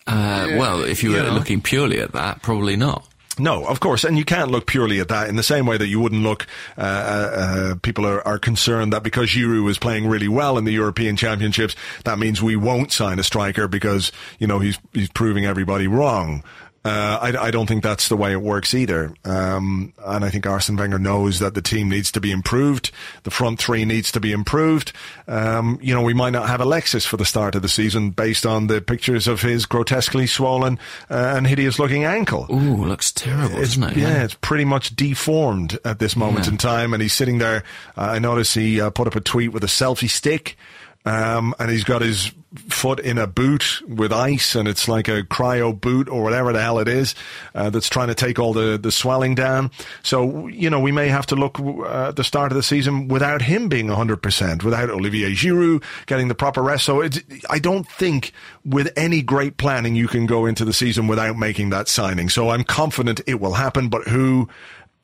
[0.06, 1.34] Uh, well, if you you were know.
[1.34, 3.08] looking purely at that, probably not.
[3.38, 5.88] No, of course, and you can't look purely at that in the same way that
[5.88, 6.46] you wouldn't look.
[6.78, 10.64] Uh, uh, uh, people are, are concerned that because Giroud is playing really well in
[10.64, 11.74] the European Championships,
[12.04, 16.44] that means we won't sign a striker because you know he's he's proving everybody wrong.
[16.84, 19.14] Uh, I, I don't think that's the way it works either.
[19.24, 22.90] Um, and I think Arsene Wenger knows that the team needs to be improved.
[23.22, 24.92] The front three needs to be improved.
[25.26, 28.44] Um, you know, we might not have Alexis for the start of the season based
[28.44, 30.78] on the pictures of his grotesquely swollen
[31.10, 32.46] uh, and hideous looking ankle.
[32.50, 33.96] Ooh, looks terrible, It's, doesn't it?
[33.96, 36.52] yeah, it's pretty much deformed at this moment Yeah.
[36.52, 37.64] in time, and he's sitting there.
[37.96, 40.58] Uh, I noticed he uh, put up a tweet with a selfie stick.
[41.04, 42.32] Um, and he's got his
[42.68, 46.62] foot in a boot with ice, and it's like a cryo boot or whatever the
[46.62, 47.14] hell it is
[47.54, 49.70] uh, that's trying to take all the, the swelling down.
[50.02, 53.08] So, you know, we may have to look uh, at the start of the season
[53.08, 56.84] without him being 100%, without Olivier Giroud getting the proper rest.
[56.84, 57.06] So
[57.50, 58.32] I don't think
[58.64, 62.28] with any great planning you can go into the season without making that signing.
[62.28, 64.48] So I'm confident it will happen, but who?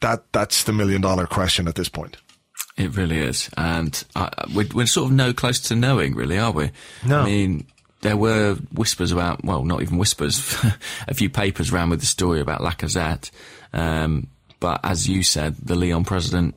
[0.01, 2.17] That that's the million dollar question at this point.
[2.77, 6.53] It really is, and uh, we're, we're sort of no close to knowing, really, are
[6.53, 6.71] we?
[7.05, 7.21] No.
[7.21, 7.67] I mean,
[8.01, 10.57] there were whispers about, well, not even whispers,
[11.09, 13.31] a few papers ran with the story about Lacazette,
[13.73, 14.29] um,
[14.61, 16.55] but as you said, the Leon president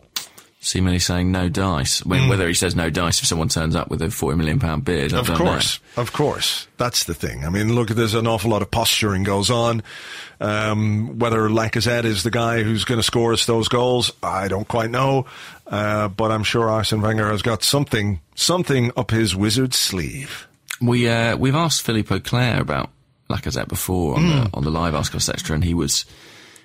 [0.64, 2.04] seemingly saying no dice.
[2.06, 4.86] When, Whether he says no dice if someone turns up with a forty million pound
[4.86, 6.68] beard, I Of course, of course.
[6.78, 7.46] That's the thing.
[7.46, 9.84] I mean, look, there's an awful lot of posturing goes on.
[10.40, 14.68] Um, whether Lacazette is the guy who's going to score us those goals, I don't
[14.68, 15.26] quite know.
[15.68, 20.48] Uh, but I'm sure Arsene Wenger has got something, something up his wizard sleeve.
[20.82, 22.90] We uh, we've asked Philippe Auclair about
[23.30, 26.06] Lacazette before on the on the live Arsecast Extra, and he was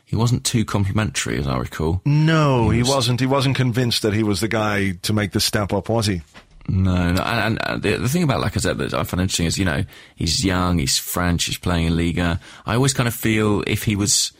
[0.09, 2.01] he wasn't too complimentary, as I recall.
[2.07, 3.21] No, he, was- wasn't.
[3.21, 6.23] He wasn't convinced that he was the guy to make the step up, was he?
[6.71, 9.59] No, no, and, and uh, the, the thing about Lacazette that I find interesting is,
[9.59, 9.85] you know,
[10.17, 12.41] he's young, he's French, he's playing in Liga.
[12.67, 14.33] I always kind of feel if he was,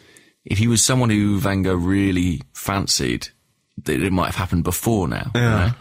[0.45, 3.29] if he was someone who Wenger really fancied,
[3.85, 5.31] that it might have happened before now.
[5.35, 5.67] you Yeah.
[5.69, 5.73] know?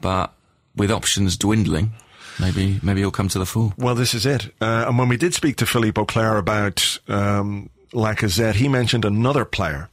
[0.00, 0.32] But
[0.76, 1.90] with options dwindling,
[2.38, 3.72] maybe maybe he'll come to the fore.
[3.76, 4.46] Well, this is it.
[4.60, 9.44] Uh, and when we did speak to Philippe Auclair about um, Lacazette, he mentioned another
[9.44, 9.88] player,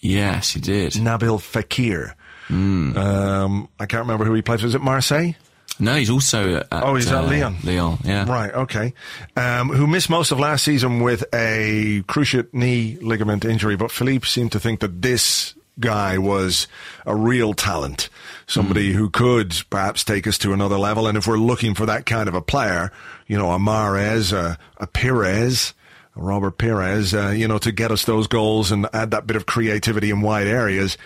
[0.00, 0.92] Yes, he did.
[0.92, 2.14] Nabil Fekir.
[2.48, 2.96] Hmm.
[2.96, 4.62] Um, I can't remember who he plays.
[4.62, 5.32] Was it Marseille?
[5.78, 7.56] No, he's also at, Oh, he's at uh, Lyon.
[7.64, 8.28] Lyon, yeah.
[8.28, 8.94] Right, okay.
[9.36, 14.26] Um, who missed most of last season with a cruciate knee ligament injury, but Philippe
[14.26, 16.66] seemed to think that this guy was
[17.04, 18.08] a real talent,
[18.46, 21.06] somebody who could perhaps take us to another level.
[21.06, 22.90] And if we're looking for that kind of a player,
[23.26, 25.74] you know, a Mahrez, a, a Pires,
[26.16, 29.46] Robert Pires, uh, you know, to get us those goals and add that bit of
[29.46, 30.96] creativity in wide areas.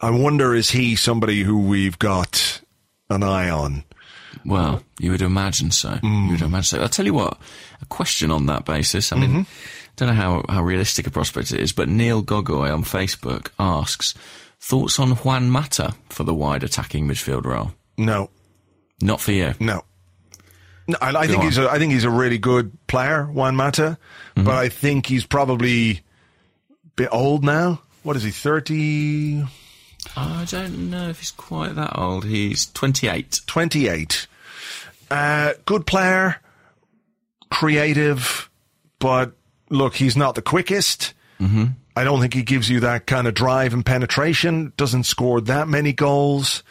[0.00, 2.60] I wonder, is he somebody who we've got
[3.08, 3.84] an eye on?
[4.44, 5.98] Well, you would imagine so.
[6.02, 6.80] You would imagine so.
[6.82, 7.38] I'll tell you what,
[7.80, 9.12] a question on that basis.
[9.12, 9.46] I mean,
[9.96, 14.12] don't know how, how realistic a prospect it is, but Neil Gogoy on Facebook asks,
[14.60, 17.72] thoughts on Juan Mata for the wide attacking midfield role?
[17.96, 18.28] No,
[19.00, 19.54] Not for you.
[19.60, 19.84] No.
[20.86, 21.44] No, I, I think on.
[21.46, 23.98] he's a, I think he's a really good player, Juan Mata,
[24.36, 24.44] Mm-hmm.
[24.46, 26.00] but I think he's probably a
[26.96, 27.80] bit old now.
[28.02, 29.44] What is he, 30,
[30.16, 32.24] I don't know if he's quite that old.
[32.24, 33.40] He's 28.
[33.46, 34.26] 28?
[35.10, 36.40] Uh, good player,
[37.50, 38.50] creative,
[38.98, 39.32] but
[39.70, 41.14] look, he's not the quickest.
[41.40, 41.64] Mm-hmm.
[41.96, 44.72] I don't think he gives you that kind of drive and penetration.
[44.76, 46.62] Doesn't score that many goals.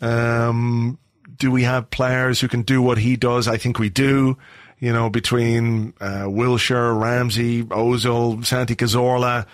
[0.00, 0.98] Um,
[1.38, 3.48] do we have players who can do what he does?
[3.48, 4.36] I think we do.
[4.80, 9.46] You know, between uh, Wilshire, Ramsey, Ozil, Santi Cazorla,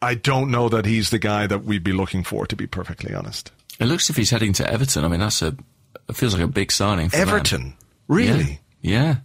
[0.00, 3.12] I don't know that he's the guy that we'd be looking for, to be perfectly
[3.12, 3.50] honest.
[3.80, 5.04] It looks as if he's heading to Everton.
[5.04, 5.56] I mean, that's a,
[6.08, 7.28] it feels like a big signing for them.
[7.28, 7.74] Everton,
[8.06, 8.60] really?
[8.80, 9.02] Yeah.
[9.02, 9.16] yeah.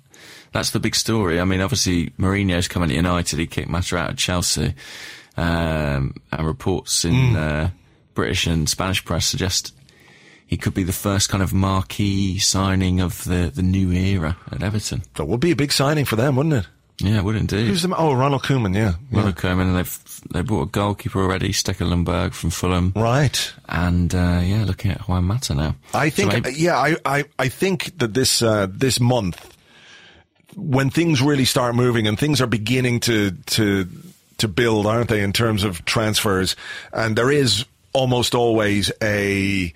[0.51, 1.39] That's the big story.
[1.39, 3.38] I mean, obviously, Mourinho's coming to United.
[3.38, 4.74] He kicked Mata out of Chelsea.
[5.38, 7.70] Um, and reports in uh,
[8.14, 9.76] British and Spanish press suggest
[10.48, 14.62] he could be the first kind of marquee signing of the, the new era at
[14.64, 15.04] Everton.
[15.16, 16.68] That would be a big signing for them, wouldn't it?
[17.00, 17.68] Yeah, would indeed.
[17.68, 17.93] Who's the?
[17.93, 18.74] Oh, Ronald Koeman.
[18.74, 19.18] Yeah, yeah.
[19.18, 23.54] Ronald Koeman, and they've they bought a goalkeeper already, Stekelenburg from Fulham, Right.
[23.68, 25.76] and uh, yeah, looking at Juan Mata now.
[25.93, 29.56] I So think, maybe- yeah, I, I, I think that this, uh, this month,
[30.56, 33.88] when things really start moving and things are beginning to, to,
[34.38, 36.56] to build, aren't they, in terms of transfers,
[36.93, 39.74] and there is almost always a,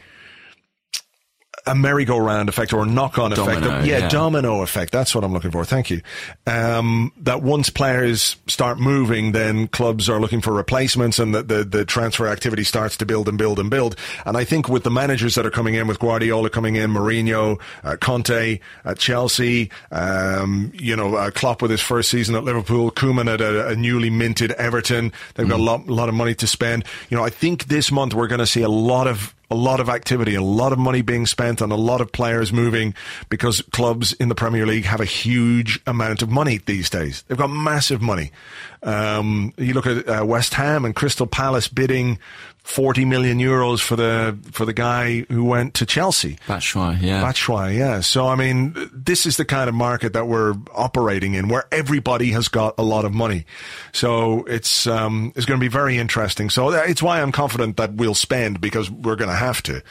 [1.66, 3.62] a merry-go-round effect or a knock-on effect.
[3.62, 4.10] Domino, yeah, yeah.
[4.10, 4.92] domino effect.
[4.92, 5.66] That's what I'm looking for.
[5.66, 6.02] Thank you.
[6.48, 11.64] Um, that once players start moving, then clubs are looking for replacements and the, the,
[11.64, 13.96] the transfer activity starts to build and build and build.
[14.26, 17.60] And I think with the managers that are coming in, with Guardiola coming in, Mourinho,
[17.84, 22.92] uh, Conte at Chelsea, um, you know, uh, Klopp with his first season at Liverpool,
[22.92, 25.12] Koeman at a, a newly minted Everton.
[25.36, 26.86] They've got a lot, lot of money to spend.
[27.10, 29.80] You know, I think this month we're going to see a lot of a lot
[29.80, 32.94] of activity, a lot of money being spent on a lot of players moving
[33.30, 37.24] because clubs in the Premier League have a huge amount of money these days.
[37.28, 38.32] They've got massive money.
[38.84, 42.20] Um, you look at uh, West Ham and Crystal Palace bidding
[42.70, 46.38] 40 million euros for the, for the guy who went to Chelsea.
[46.46, 47.24] Batshuayi, yeah.
[47.24, 48.02] Batshuayi, yeah.
[48.02, 52.30] So, I mean, this is the kind of market that we're operating in where everybody
[52.30, 53.48] has got a lot of money.
[53.92, 56.52] So it's, um, it's going to be very interesting.
[56.52, 59.82] So it's why I'm confident that we'll spend because we're going to have to.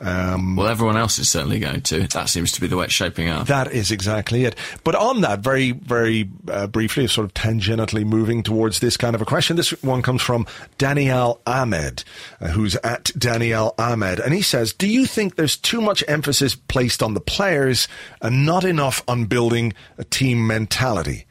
[0.00, 2.06] Um, Well, everyone else is certainly going to.
[2.08, 3.46] That seems to be the way it's shaping up.
[3.48, 4.56] That is exactly it.
[4.82, 9.20] But on that, very, very uh, briefly, sort of tangentially moving towards this kind of
[9.20, 10.46] a question, this one comes from
[10.78, 12.04] Daniel Ahmed,
[12.40, 14.20] uh, who's at Daniel Ahmed.
[14.20, 17.86] And he says, Do you think there's too much emphasis placed on the players
[18.22, 21.26] and not enough on building a team mentality?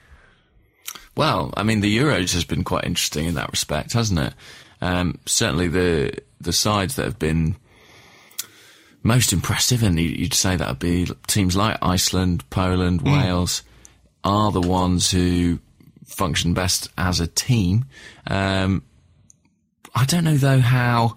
[1.17, 4.33] Well, I mean, the Euros has been quite interesting in that respect, hasn't it?
[4.79, 7.57] Um, certainly, the the sides that have been
[9.03, 13.63] most impressive, and you- you'd say that would be teams like Iceland, Poland, Wales,
[14.23, 15.59] are the ones who
[16.05, 17.85] function best as a team.
[18.27, 18.83] Um,
[19.95, 21.15] I don't know though how.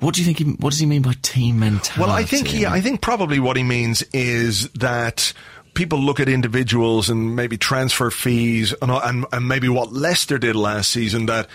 [0.00, 0.38] What do you think?
[0.38, 2.00] He, what does he mean by team mentality?
[2.00, 5.32] Well, I think yeah, I think probably what he means is that
[5.74, 10.54] people look at individuals and maybe transfer fees and, and, and maybe what Leicester did
[10.56, 11.48] last season that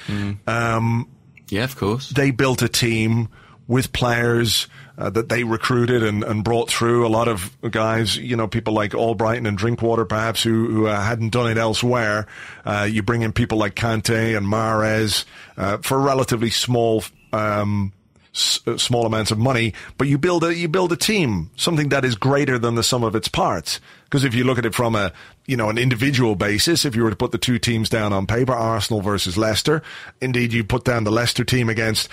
[0.47, 1.07] um,
[1.49, 2.09] yeah, of course.
[2.09, 3.27] they built a team
[3.67, 4.67] with players
[4.97, 8.73] uh, that they recruited and, and brought through a lot of guys, you know, people
[8.73, 12.25] like Albrighton and Drinkwater, perhaps who, who uh, hadn't done it elsewhere.
[12.65, 15.25] Uh, you bring in people like Kante and Mahrez
[15.57, 17.03] uh, for relatively small.
[17.33, 17.93] Um,
[18.33, 21.89] s- uh, small amounts of money, but you build a you build a team, something
[21.89, 23.79] that is greater than the sum of its parts.
[24.05, 25.11] Because if you look at it from a
[25.45, 28.25] you know an individual basis, if you were to put the two teams down on
[28.27, 29.81] paper, Arsenal versus Leicester,
[30.21, 32.07] indeed you put down the Leicester team against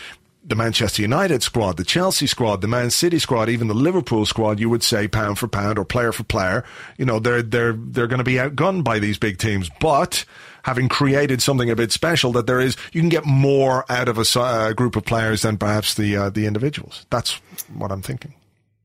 [0.46, 4.60] the Manchester United squad, the Chelsea squad, the Man City squad, even the Liverpool squad,
[4.60, 6.64] you would say pound for pound or player for player,
[6.98, 9.70] you know, they're they're they're going to be outgunned by these big teams.
[9.80, 10.24] But
[10.64, 14.18] having created something a bit special, that there is, you can get more out of
[14.18, 17.06] a uh, group of players than perhaps the uh, the individuals.
[17.10, 17.34] That's
[17.72, 18.34] what I'm thinking.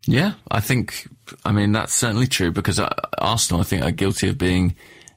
[0.05, 1.07] Yeah, I think.
[1.45, 4.75] I mean, that's certainly true because uh, Arsenal, I think, are guilty of being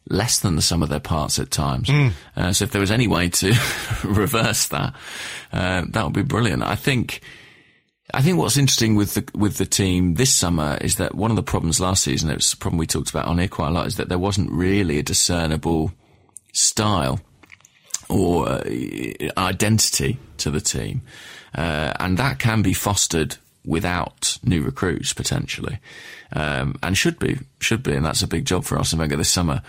[0.08, 1.88] less than the sum of their parts at times.
[2.36, 3.48] Uh, so if there was any way to
[4.04, 4.94] reverse that,
[5.52, 6.62] uh, that would be brilliant.
[6.62, 7.20] I think.
[8.14, 11.36] I think what's interesting with the with the team this summer is that one of
[11.36, 13.70] the problems last season, it was a problem we talked about on here quite a
[13.70, 15.92] lot, is that there wasn't really a discernible
[16.52, 17.20] style
[18.10, 18.64] or uh,
[19.38, 21.00] identity to the team,
[21.54, 25.78] uh, and that can be fostered without new recruits potentially,
[26.32, 29.30] um, and should be should be, and that's a big job for Arsene Wenger this
[29.30, 29.62] summer.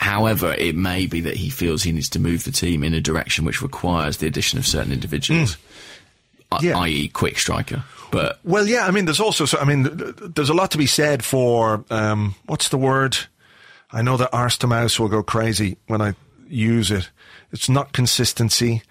[0.00, 3.00] However, it may be that he feels he needs to move the team in a
[3.00, 5.56] direction which requires the addition of certain individuals,
[6.52, 6.78] i- Yeah.
[6.78, 7.82] i.e., quick striker.
[8.10, 10.70] But Well, yeah, I mean, there's also, so, I mean, th- th- there's a lot
[10.72, 13.16] to be said for, um, what's the word?
[13.90, 16.14] I know that arse to mouse will go crazy when I
[16.48, 17.08] use it.
[17.52, 18.82] It's not consistency.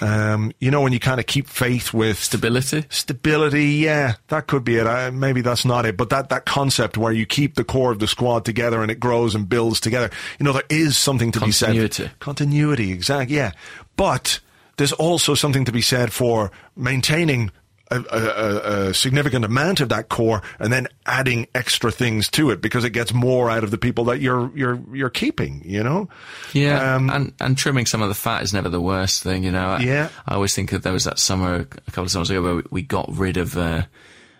[0.00, 2.84] Um, you know, when you kind of keep faith with stability.
[2.90, 4.86] stability, yeah, that could be it.
[4.86, 7.98] I, maybe that's not it, but that, that concept where you keep the core of
[7.98, 10.10] the squad together and it grows and builds together.
[10.38, 11.68] You know, there is something to be said.
[11.68, 12.10] Continuity.
[12.18, 13.52] Continuity, exactly, yeah.
[13.96, 14.40] But
[14.76, 17.50] there's also something to be said for maintaining
[17.90, 22.60] a, a, a, significant amount of that core and then adding extra things to it
[22.60, 25.62] because it gets more out of the people that you're you're you're keeping.
[25.64, 26.08] You know,
[26.52, 29.52] Yeah, Um, and and trimming some of the fat is never the worst thing, you
[29.52, 29.68] know.
[29.70, 30.08] I, Yeah.
[30.26, 32.62] I always think that there was that summer a couple of summers ago where we,
[32.70, 33.82] we got rid of uh,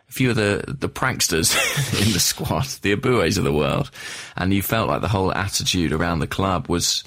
[0.08, 1.54] a few of the the pranksters
[2.06, 3.90] in the squad, the Abues of the world,
[4.36, 7.04] and you felt like the whole attitude around the club was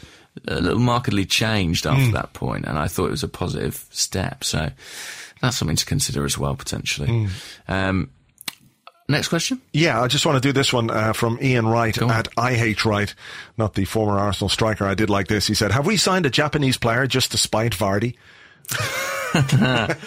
[0.47, 2.11] a little markedly changed after Hmm.
[2.11, 4.43] that point, and I thought it was a positive step.
[4.43, 4.69] So
[5.41, 7.07] that's something to consider as well potentially.
[7.07, 7.27] Hmm.
[7.67, 8.09] Um,
[9.07, 9.61] next question.
[9.73, 12.11] Yeah, I just want to do this one uh, from Ian Wright Go on.
[12.11, 13.13] at I Hate Wright,
[13.57, 14.85] not the former Arsenal striker.
[14.85, 15.47] I did like this.
[15.47, 18.15] He said, "Have we signed a Japanese player just to spite Vardy?"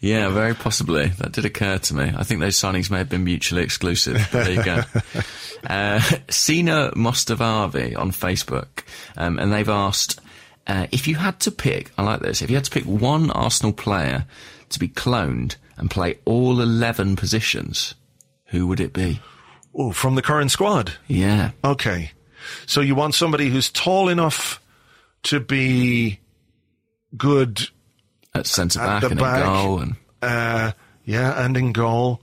[0.00, 1.08] Yeah, very possibly.
[1.08, 2.10] That did occur to me.
[2.16, 4.28] I think those signings may have been mutually exclusive.
[4.32, 4.82] But there you go.
[5.66, 6.00] uh,
[6.30, 8.84] Sina Mostavavi on Facebook,
[9.18, 10.18] um, and they've asked
[10.66, 11.90] uh, if you had to pick.
[11.98, 12.40] I like this.
[12.40, 14.24] If you had to pick one Arsenal player
[14.70, 17.94] to be cloned and play all eleven positions,
[18.46, 19.20] who would it be?
[19.74, 20.92] Oh, from the current squad.
[21.06, 22.10] Yeah, Okay,
[22.66, 24.60] so you want somebody who's tall enough
[25.24, 26.18] to be
[27.16, 27.68] good,
[28.34, 29.40] at centre back the and back.
[29.40, 30.72] in goal, and uh,
[31.04, 32.20] yeah, and in goal,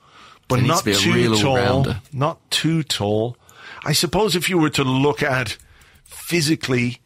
[0.48, 1.48] but not to too tall.
[1.58, 2.02] all-rounder.
[2.12, 3.38] Not too tall.
[3.86, 5.58] I suppose if you were to look at
[6.04, 7.00] physically,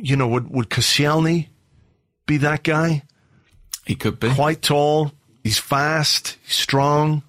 [0.00, 1.48] you know, would would Koscielny
[2.26, 3.02] be that guy?
[3.84, 4.32] He could be.
[4.34, 5.12] quite tall.
[5.42, 6.36] He's fast.
[6.44, 7.22] He's strong.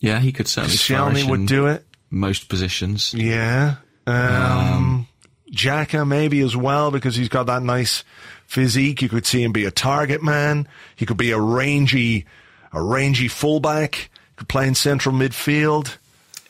[0.00, 0.76] Yeah, he could certainly.
[0.76, 1.84] Shelny would do it.
[2.10, 3.12] most positions.
[3.14, 3.76] Yeah.
[4.06, 5.08] Um,
[5.50, 8.04] Xhaka maybe as well because he's got that nice
[8.46, 9.02] physique.
[9.02, 10.68] You could see him be a target man.
[10.94, 12.26] He could be a rangy,
[12.72, 14.10] a rangy fullback.
[14.36, 15.96] Could play in central midfield.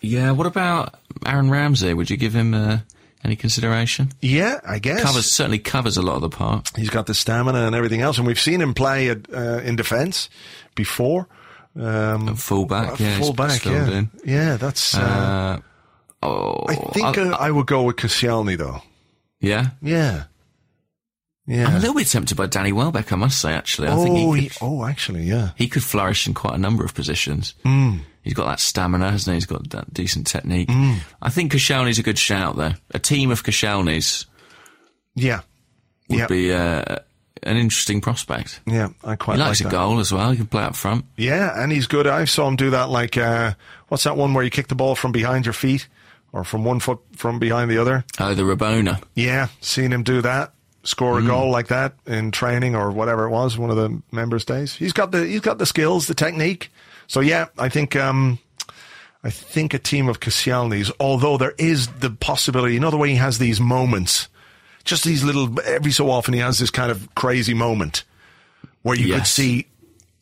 [0.00, 0.94] Yeah, what about
[1.24, 1.94] Aaron Ramsey?
[1.94, 2.78] Would you give him uh,
[3.26, 4.12] Any consideration?
[4.22, 5.02] Yeah, I guess.
[5.02, 6.66] Covers certainly covers a lot of the park.
[6.76, 9.74] He's got the stamina and everything else, and we've seen him play at, uh, in
[9.74, 10.30] defence
[10.76, 11.26] before.
[11.74, 14.10] Um, Fullback, uh, yeah, fullback, yeah, in.
[14.24, 14.56] yeah.
[14.58, 14.94] That's.
[14.96, 15.58] Uh,
[16.22, 18.80] Uh, oh, I think I- uh, I would go with Koscielny though.
[19.40, 19.70] yeah.
[19.82, 20.24] Yeah,
[21.48, 21.66] yeah.
[21.66, 23.52] I'm a little bit tempted by Danny Welbeck, I must say.
[23.52, 25.50] Actually, I oh, think he he- could, oh, actually, yeah.
[25.56, 27.54] he could flourish in quite a number of positions.
[27.64, 27.98] Hmm.
[28.26, 29.36] He's got that stamina, hasn't he?
[29.36, 30.68] He's got that decent technique.
[30.68, 30.94] Hmm.
[31.22, 32.72] I think Koscielny's a good shout, though.
[32.90, 34.26] A team of Koscielny's
[35.14, 35.42] Yeah,
[36.08, 36.96] would yeah, be uh,
[37.44, 38.60] an interesting prospect.
[38.66, 38.88] yeah.
[39.04, 39.80] I quite He likes like a that.
[39.80, 40.32] goal as well.
[40.32, 41.04] He can play up front.
[41.16, 42.08] Yeah, and he's good.
[42.08, 42.90] I saw him do that.
[42.90, 43.54] Like, uh,
[43.86, 45.86] what's that one where you kick the ball from behind your feet
[46.32, 48.04] or from one foot from behind the other?
[48.18, 49.00] Oh, the Rabona.
[49.14, 50.52] Yeah, seen him do that.
[50.82, 54.44] Score a goal like that in training or whatever it was, one of the members'
[54.44, 54.74] days.
[54.74, 56.70] He's got the he's got the skills, the technique.
[57.06, 58.38] So yeah, I think um,
[59.24, 63.10] I think a team of Koscielny's, although there is the possibility, you know, the way
[63.10, 64.28] he has these moments,
[64.84, 65.58] just these little.
[65.64, 68.04] Every so often, he has this kind of crazy moment
[68.82, 69.66] where you could see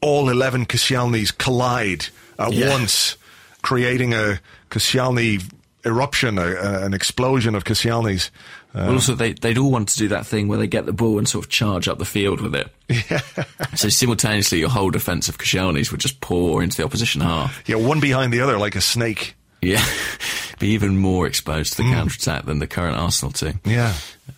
[0.01, 2.07] all eleven Koscielny's collide
[2.39, 2.71] at Yeah.
[2.71, 3.17] once,
[3.63, 5.43] creating a Koscielny
[5.85, 8.31] eruption, a, a, an explosion of Koscielny's.
[8.73, 11.19] But also, they, they'd all want to do that thing where they get the ball
[11.19, 12.69] and sort of charge up the field with it.
[13.77, 17.63] so simultaneously, your whole defence of Koscielny's would just pour into the opposition half.
[17.69, 19.37] Yeah, one behind the other like a snake.
[19.63, 19.85] Yeah,
[20.59, 23.61] be even more exposed to the counter attack than the current Arsenal team.
[23.65, 23.95] Yeah.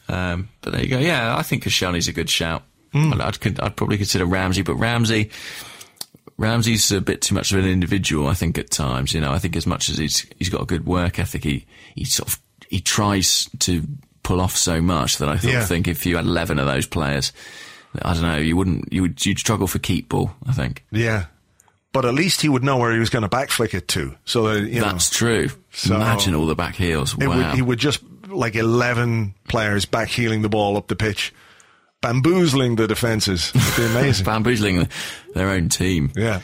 [0.09, 0.99] Um, but there you go.
[0.99, 2.63] Yeah, I think Koscielny's a good shout.
[2.93, 3.15] Hmm.
[3.15, 5.31] I'd, I'd, I'd probably consider Ramsey, but Ramsey,
[6.39, 8.29] Ramsey's a bit too much of an individual.
[8.29, 10.67] I think at times, you know, I think as much as he's he's got a
[10.67, 13.83] good work ethic, he he sort of he tries to
[14.23, 15.65] pull off so much that I Yeah.
[15.65, 17.33] think if you had eleven of those players,
[18.03, 20.33] I don't know, you wouldn't you would you'd struggle for keep ball.
[20.47, 21.27] I think Yeah.
[21.93, 24.15] But at least he would know where he was going to backflick it to.
[24.27, 25.49] So that, you that's know, true.
[25.73, 27.15] So- Imagine all the back heels.
[27.19, 27.37] it Wow.
[27.37, 31.33] would, he would just, like 11 players back heeling the ball up the pitch,
[32.07, 33.51] bamboozling the defences.
[33.55, 34.25] It'd be amazing.
[34.27, 34.89] bamboozling
[35.35, 36.41] their own team yeah.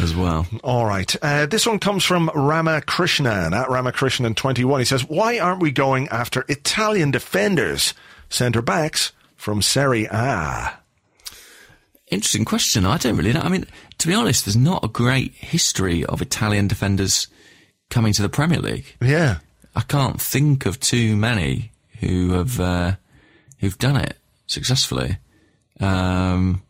[0.00, 0.46] as well.
[0.64, 1.14] All right.
[1.22, 4.78] Uh, this one comes from Ramakrishnan at Ramakrishnan21.
[4.80, 7.94] He says, Why aren't we going after Italian defenders,
[8.28, 10.72] centre backs from Serie A?
[12.08, 12.84] Interesting question.
[12.84, 13.40] I don't really know.
[13.40, 13.66] I mean,
[13.98, 17.28] to be honest, there's not a great history of Italian defenders
[17.88, 18.96] coming to the Premier League.
[19.00, 19.38] Yeah.
[19.76, 22.96] I can't think of too many who have uh,
[23.60, 25.18] who've done it successfully.
[25.80, 26.62] Um,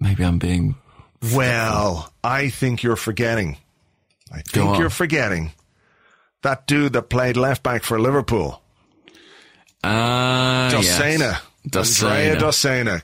[0.00, 0.76] maybe I'm being
[1.34, 3.58] Well, I think you're forgetting.
[4.32, 5.52] I think you're forgetting
[6.42, 8.62] that dude that played left back for Liverpool,
[9.82, 11.40] uh, Dossena,
[11.72, 12.02] yes.
[12.02, 13.02] Andrea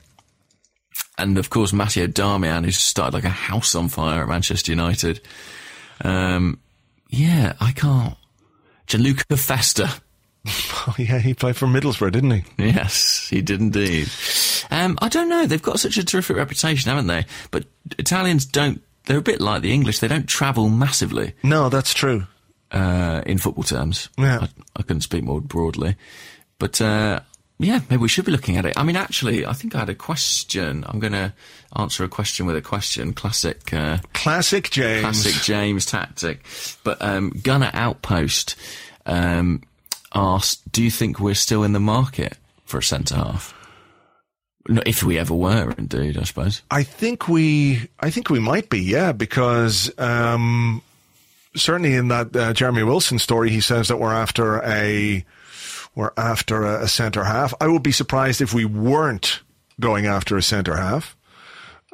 [1.17, 5.21] and of course Matteo Darmian, who started like a house on fire at Manchester United.
[6.01, 6.59] Um,
[7.09, 8.15] yeah, I can't.
[8.87, 9.89] Gianluca Festa.
[10.47, 12.43] Oh yeah, he played for Middlesbrough, didn't he?
[12.57, 14.09] Yes, he did indeed.
[14.71, 15.45] Um, I don't know.
[15.45, 17.25] They've got such a terrific reputation, haven't they?
[17.51, 17.65] But
[17.97, 18.81] Italians don't.
[19.05, 19.99] They're a bit like the English.
[19.99, 22.25] They don't travel massively No, that's true.
[22.71, 24.09] uh, in football terms.
[24.17, 24.39] Yeah.
[24.41, 25.95] I, I couldn't speak more broadly,
[26.59, 27.19] but uh,
[27.59, 28.73] yeah, maybe we should be looking at it.
[28.77, 30.83] I mean, actually, I think I had a question.
[30.87, 31.33] I'm going to
[31.75, 33.13] answer a question with a question.
[33.13, 33.71] Classic.
[33.73, 35.01] Uh, Classic James.
[35.01, 36.43] classic James tactic.
[36.83, 38.55] But um, Gunner Outpost
[39.05, 39.61] um,
[40.15, 43.53] asked, "Do you think we're still in the market for a centre half?
[44.67, 46.63] If we ever were, indeed, I suppose.
[46.71, 50.81] I think we, I think we might be, yeah, because um,
[51.55, 55.23] certainly in that uh, Jeremy Wilson story, he says that we're after a,
[55.93, 57.53] we're after a, a centre half.
[57.61, 59.41] I would be surprised if we weren't
[59.79, 61.15] going after a centre half.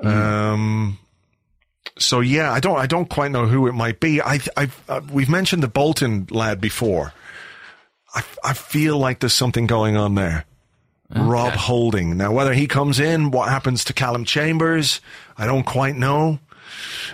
[0.02, 0.98] Um,
[2.00, 4.22] so yeah, I don't, I don't quite know who it might be.
[4.22, 7.14] I, I, uh, we've mentioned the Bolton lad before.
[8.14, 10.46] I, I feel like there's something going on there.
[11.14, 12.18] Rob Holding.
[12.18, 15.02] Now, whether he comes in, what happens to Callum Chambers,
[15.38, 16.40] I don't quite know.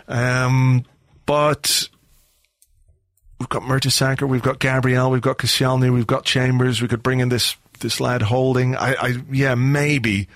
[0.07, 0.85] Um,
[1.25, 1.89] but
[3.39, 6.81] we've got Mertesacker, we've got Gabriel, we've got Koscielny, we've got Chambers.
[6.81, 8.75] We could bring in this this lad Holding.
[8.75, 10.27] I, I yeah, maybe,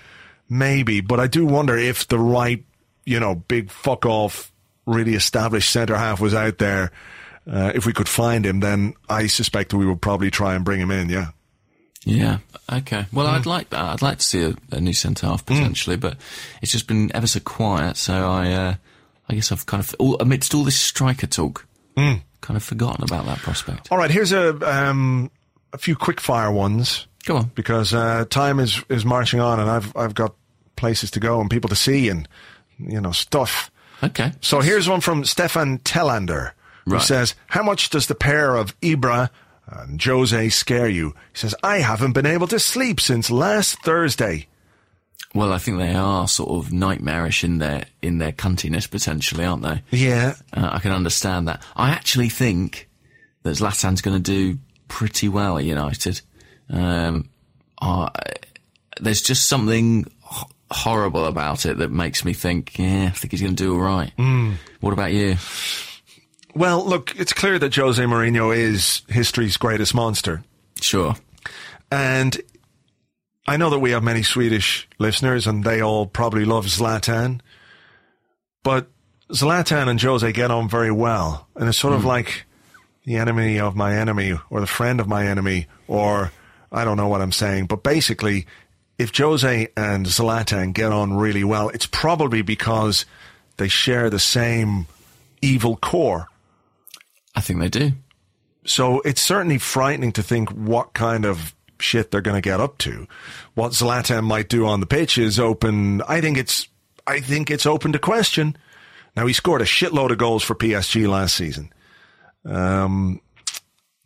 [0.48, 2.64] maybe, but I do wonder if the right,
[3.04, 4.52] you know, big fuck off,
[4.86, 6.90] really established centre half was out there.
[7.50, 10.64] Uh, if we could find him, then I suspect that we would probably try and
[10.64, 11.08] bring him in.
[11.08, 11.28] Yeah.
[12.04, 12.38] Yeah.
[12.72, 13.06] Okay.
[13.12, 13.80] Well, I'd like that.
[13.80, 16.16] I'd like to see a, a new centre half potentially, but
[16.60, 17.96] it's just been ever so quiet.
[17.96, 18.74] So I, uh,
[19.28, 21.66] I guess I've kind of, all, amidst all this striker talk,
[21.96, 23.88] kind of forgotten about that prospect.
[23.92, 25.30] All right, here's a um,
[25.72, 27.50] a few quick fire ones Go on.
[27.54, 30.34] because uh, time is is marching on, and I've I've got
[30.76, 32.28] places to go and people to see and
[32.78, 33.70] you know stuff.
[34.02, 34.32] Okay.
[34.40, 36.50] So here's one from Stefan Tellander,
[36.84, 37.02] who Right.
[37.02, 39.30] says, "How much does the pair of Ibra
[39.68, 41.10] And Jose scare you?
[41.32, 44.48] He says, I haven't been able to sleep since last Thursday.
[45.34, 49.62] Well, I think they are sort of nightmarish in their in their cuntiness potentially, aren't
[49.62, 49.82] they?
[49.90, 50.34] Yeah.
[50.52, 51.62] Uh, I can understand that.
[51.74, 52.88] I actually think
[53.44, 54.58] that Zlatan's going to do
[54.88, 56.20] pretty well at United.
[56.68, 57.30] Um,
[57.80, 58.10] I
[59.00, 63.40] there's just something h- horrible about it that makes me think, yeah, I think he's
[63.40, 64.12] going to do all right.
[64.80, 65.36] What about you?
[66.54, 70.42] Well, look, it's clear that Jose Mourinho is history's greatest monster.
[70.80, 71.14] Sure.
[71.90, 72.40] And
[73.46, 77.40] I know that we have many Swedish listeners and they all probably love Zlatan.
[78.62, 78.88] But
[79.30, 81.48] Zlatan and Jose get on very well.
[81.56, 82.08] And it's sort of hmm.
[82.08, 82.44] like
[83.04, 86.32] the enemy of my enemy or the friend of my enemy or
[86.70, 87.66] I don't know what I'm saying.
[87.66, 88.46] But basically,
[88.98, 93.04] if Jose and Zlatan get on really well, it's probably because
[93.56, 94.86] they share the same
[95.40, 96.28] evil core.
[97.34, 97.92] I think they do.
[98.64, 102.78] So it's certainly frightening to think what kind of shit they're going to get up
[102.78, 103.06] to.
[103.54, 106.02] What Zlatan might do on the pitch is open.
[106.02, 106.68] I think it's.
[107.04, 108.56] I think it's open to question.
[109.16, 111.72] Now he scored a shitload of goals for PSG last season,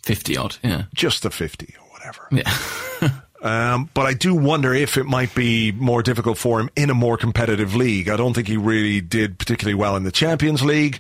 [0.03, 0.85] 50 odd, yeah.
[0.95, 2.29] just the fifty or whatever.
[2.33, 3.11] Yeah.
[3.43, 6.95] Um, but I do wonder if it might be more difficult for him in a
[6.95, 8.09] more competitive league.
[8.09, 10.99] I don't think he really did particularly well in the Champions League.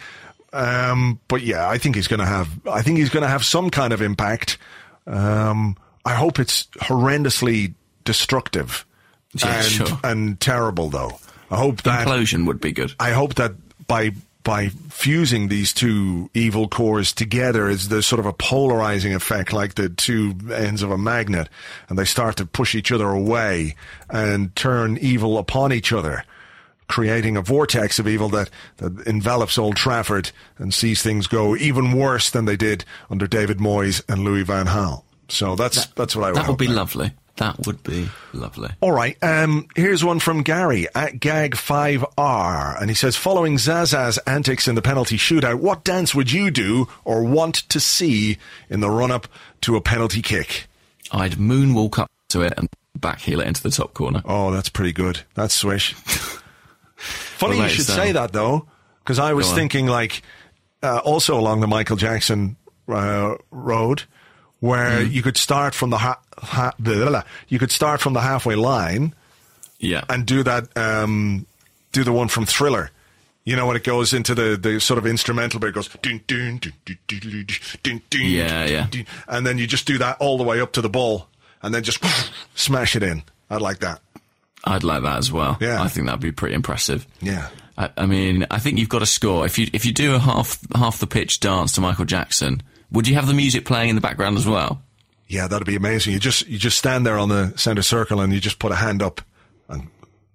[0.52, 2.48] Um, but yeah, I think he's going to have.
[2.66, 4.58] I think he's going to have some kind of impact.
[5.06, 7.74] Um, I hope it's horrendously
[8.04, 8.86] destructive
[9.34, 10.00] Yeah, and, sure.
[10.04, 11.18] and terrible, though.
[11.50, 12.92] I hope that Implosion would be good.
[12.98, 13.52] I hope that
[13.86, 19.52] by by fusing these two evil cores together is there's sort of a polarizing effect
[19.52, 21.48] like the two ends of a magnet
[21.88, 23.74] and they start to push each other away
[24.08, 26.22] and turn evil upon each other
[26.88, 31.92] creating a vortex of evil that, that envelops Old Trafford and sees things go even
[31.92, 35.02] worse than they did under David Moyes and Louis van Gaal.
[35.28, 37.12] So that's that's what I would That would be lovely.
[37.36, 38.70] That would be lovely.
[38.80, 39.16] All right.
[39.22, 42.80] Um, here's one from Gary at Gag5R.
[42.80, 46.88] And he says, following Zaza's antics in the penalty shootout, what dance would you do
[47.04, 48.38] or want to see
[48.70, 49.28] in the run up
[49.62, 50.66] to a penalty kick?
[51.12, 52.68] I'd moonwalk up to it and
[52.98, 54.22] backheel it into the top corner.
[54.24, 55.20] Oh, that's pretty good.
[55.34, 55.94] That's swish.
[56.96, 57.94] Funny you should so.
[57.94, 58.66] say that though,
[59.02, 60.22] because I was thinking like
[60.82, 62.56] uh, also along the Michael Jackson
[62.88, 64.04] uh, road,
[64.60, 65.12] where mm.
[65.12, 66.74] you could start from the, ha- ha-
[67.48, 69.14] you could start from the halfway line,
[69.78, 71.46] yeah, and do that um,
[71.92, 72.90] do the one from Thriller.
[73.44, 76.20] You know when it goes into the, the sort of instrumental bit, it goes dun,
[76.26, 77.46] dun, dun, dun, dun,
[77.82, 80.72] dun, dun, yeah, yeah, dun, and then you just do that all the way up
[80.72, 81.28] to the ball,
[81.62, 82.02] and then just
[82.54, 83.22] smash it in.
[83.48, 84.00] I'd like that.
[84.66, 85.56] I'd like that as well.
[85.60, 85.80] Yeah.
[85.82, 87.06] I think that'd be pretty impressive.
[87.22, 87.48] Yeah.
[87.78, 89.46] I, I mean, I think you've got to score.
[89.46, 93.06] If you if you do a half half the pitch dance to Michael Jackson, would
[93.06, 94.82] you have the music playing in the background as well?
[95.28, 96.12] Yeah, that'd be amazing.
[96.14, 98.76] You just you just stand there on the center circle and you just put a
[98.76, 99.20] hand up
[99.68, 99.88] and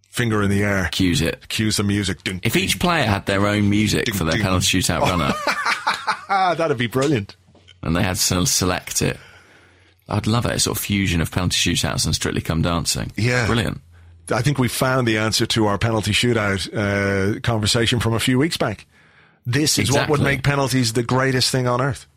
[0.09, 1.47] finger in the air, Cues it.
[1.49, 2.23] cues the music.
[2.23, 2.61] Dun, If dun.
[2.61, 5.31] each player had their own music for their penalty shootout runner,
[6.29, 7.35] ah, that'd be brilliant.
[7.81, 9.17] and they had to select it,
[10.09, 10.51] I'd love it.
[10.51, 13.11] A sort of fusion of penalty shootouts and Strictly Come Dancing.
[13.15, 13.45] Yeah.
[13.47, 13.79] brilliant.
[14.31, 18.37] I think we found the answer to our penalty shootout uh, conversation from a few
[18.37, 18.85] weeks back.
[19.45, 22.07] This is what would make penalties the greatest thing on earth.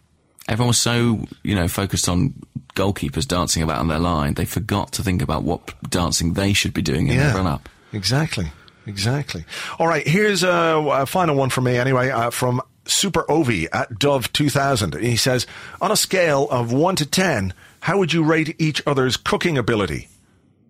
[0.46, 2.34] Everyone was so you know focused on
[2.74, 6.74] goalkeepers dancing about on their line, they forgot to think about what dancing they should
[6.74, 7.68] be doing in their run up.
[7.92, 8.50] exactly,
[8.86, 9.44] exactly.
[9.78, 13.98] All right, here's a, a final one for me anyway, uh, from Super Ovi at
[13.98, 14.94] Dove 2000.
[14.96, 15.46] He says,
[15.80, 20.08] on a scale of 1 to 10, how would you rate each other's cooking ability?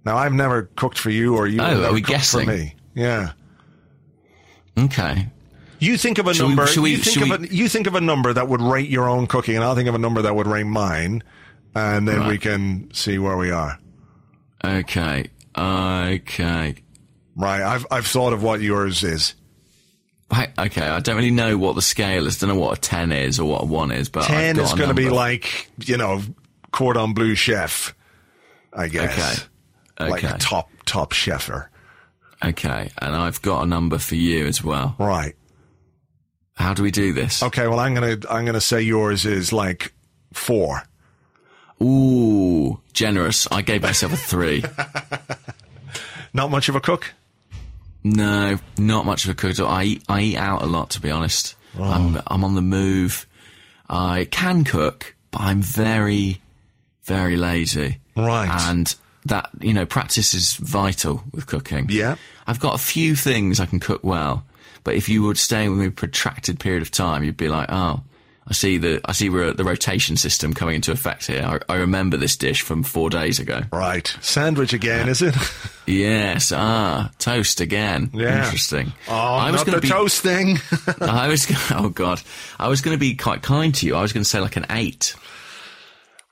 [0.04, 2.44] Now, I've never cooked for you or you Oh, are never we cooked guessing?
[2.46, 2.74] for me.
[2.94, 3.32] Yeah.
[4.78, 5.28] Okay.
[5.78, 6.66] You think of a Shall we- number.
[6.66, 8.88] shall we- you, think of we- a, you think of a number that would rate
[8.90, 11.22] your own cooking, and I'll think of a number that would rate mine,
[11.74, 13.78] and then we can see where we are.
[14.64, 15.26] Okay.
[15.56, 16.74] Okay.
[17.36, 19.34] Right, I've I've thought of what yours is.
[20.30, 22.42] I, okay, I don't really know what the scale is.
[22.42, 24.56] I Don't know what a ten is or what a one is, but Ten I've
[24.56, 26.22] got is going to be like you know
[26.72, 27.94] cordon bleu chef,
[28.72, 29.12] I guess.
[29.18, 29.48] Okay.
[29.98, 31.70] Like a top top chefer.
[32.44, 34.96] okay, and I've got a number for you as well.
[34.98, 35.36] Right.
[36.56, 37.42] How do we do this?
[37.42, 37.66] Okay.
[37.68, 39.92] Well, I'm gonna I'm gonna say yours is like
[40.32, 40.82] four.
[41.82, 43.48] Ooh, generous.
[43.50, 44.64] I gave myself a three.
[46.32, 47.12] Not much of a cook.
[48.02, 49.58] no, not much of a cook.
[49.60, 51.54] I eat, I eat out a lot, to be honest.
[51.78, 51.84] Oh.
[51.84, 53.26] I'm I'm on the move.
[53.88, 56.40] I can cook, but I'm very,
[57.04, 57.98] very lazy.
[58.16, 58.48] Right.
[58.68, 58.92] And
[59.26, 61.86] that you know, practice is vital with cooking.
[61.88, 62.16] Yeah.
[62.46, 64.44] I've got a few things I can cook well,
[64.82, 67.68] but if you were staying with me a protracted period of time, you'd be like,
[67.70, 68.02] oh,
[68.46, 71.42] I see the I see the rotation system coming into effect here.
[71.42, 73.62] I, I remember this dish from four days ago.
[73.72, 74.06] Right.
[74.20, 75.34] Sandwich again, is it?
[75.86, 78.08] Yes, ah, toast again.
[78.14, 78.44] Yeah.
[78.44, 78.94] Interesting.
[79.06, 80.58] Oh, I was not gonna the be, toast thing.
[81.02, 81.46] I was.
[81.70, 82.22] Oh God,
[82.58, 83.94] I was going to be quite kind to you.
[83.94, 85.14] I was going to say like an eight.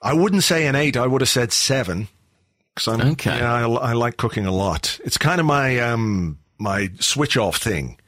[0.00, 0.96] I wouldn't say an eight.
[0.96, 2.08] I would have said seven.
[2.76, 3.36] Cause I'm, Okay.
[3.38, 4.98] Yeah, I, I like cooking a lot.
[5.04, 7.98] It's kind of my um my switch off thing.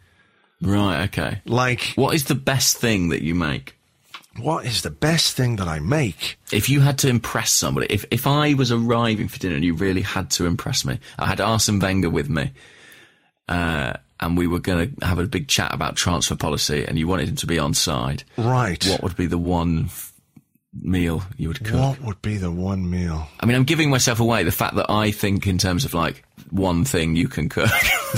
[0.63, 1.05] Right.
[1.05, 1.41] Okay.
[1.45, 3.77] Like, What is the best thing that you make?
[4.41, 6.39] what is the best thing that I make?
[6.51, 9.75] If you had to impress somebody, if if I was arriving for dinner and you
[9.75, 12.51] really had to impress me, I had Arsene Wenger with me,
[13.49, 17.07] uh, and we were going to have a big chat about transfer policy, and you
[17.07, 18.25] wanted him to be on side.
[18.37, 18.85] Right.
[18.87, 20.13] What would be the one f-
[20.81, 21.81] meal you would cook?
[21.81, 23.27] What would be the one meal?
[23.41, 24.45] I mean, I'm giving myself away.
[24.45, 27.71] The fact that I think in terms of like one thing you can cook,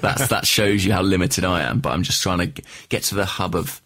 [0.00, 1.80] that's that shows you how limited I am.
[1.80, 3.80] But I'm just trying to get to the hub of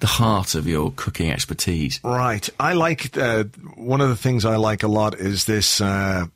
[0.00, 2.00] the heart of your cooking expertise.
[2.02, 2.48] Right.
[2.58, 3.44] I like uh,
[3.76, 5.80] one of the things I like a lot is this.
[5.80, 6.26] Uh,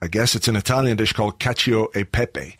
[0.00, 2.56] I guess it's an Italian dish called cacio e pepe,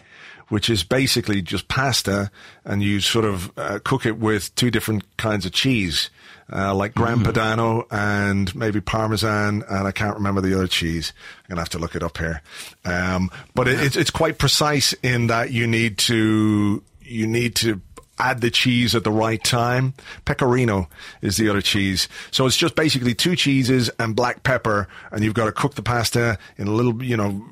[0.49, 2.31] which is basically just pasta,
[2.65, 6.11] and you sort of uh, cook it with two different kinds of cheese,
[6.51, 11.13] uh, like Gran Padano and maybe Parmesan, and I can't remember the other cheese.
[11.45, 12.43] I'm gonna have to look it up here.
[12.85, 17.81] Um, but it, it's it's quite precise in that you need to you need to
[18.19, 19.95] add the cheese at the right time.
[20.25, 20.89] Pecorino
[21.21, 22.09] is the other cheese.
[22.31, 25.83] So it's just basically two cheeses and black pepper, and you've got to cook the
[25.83, 27.45] pasta in a little, you know,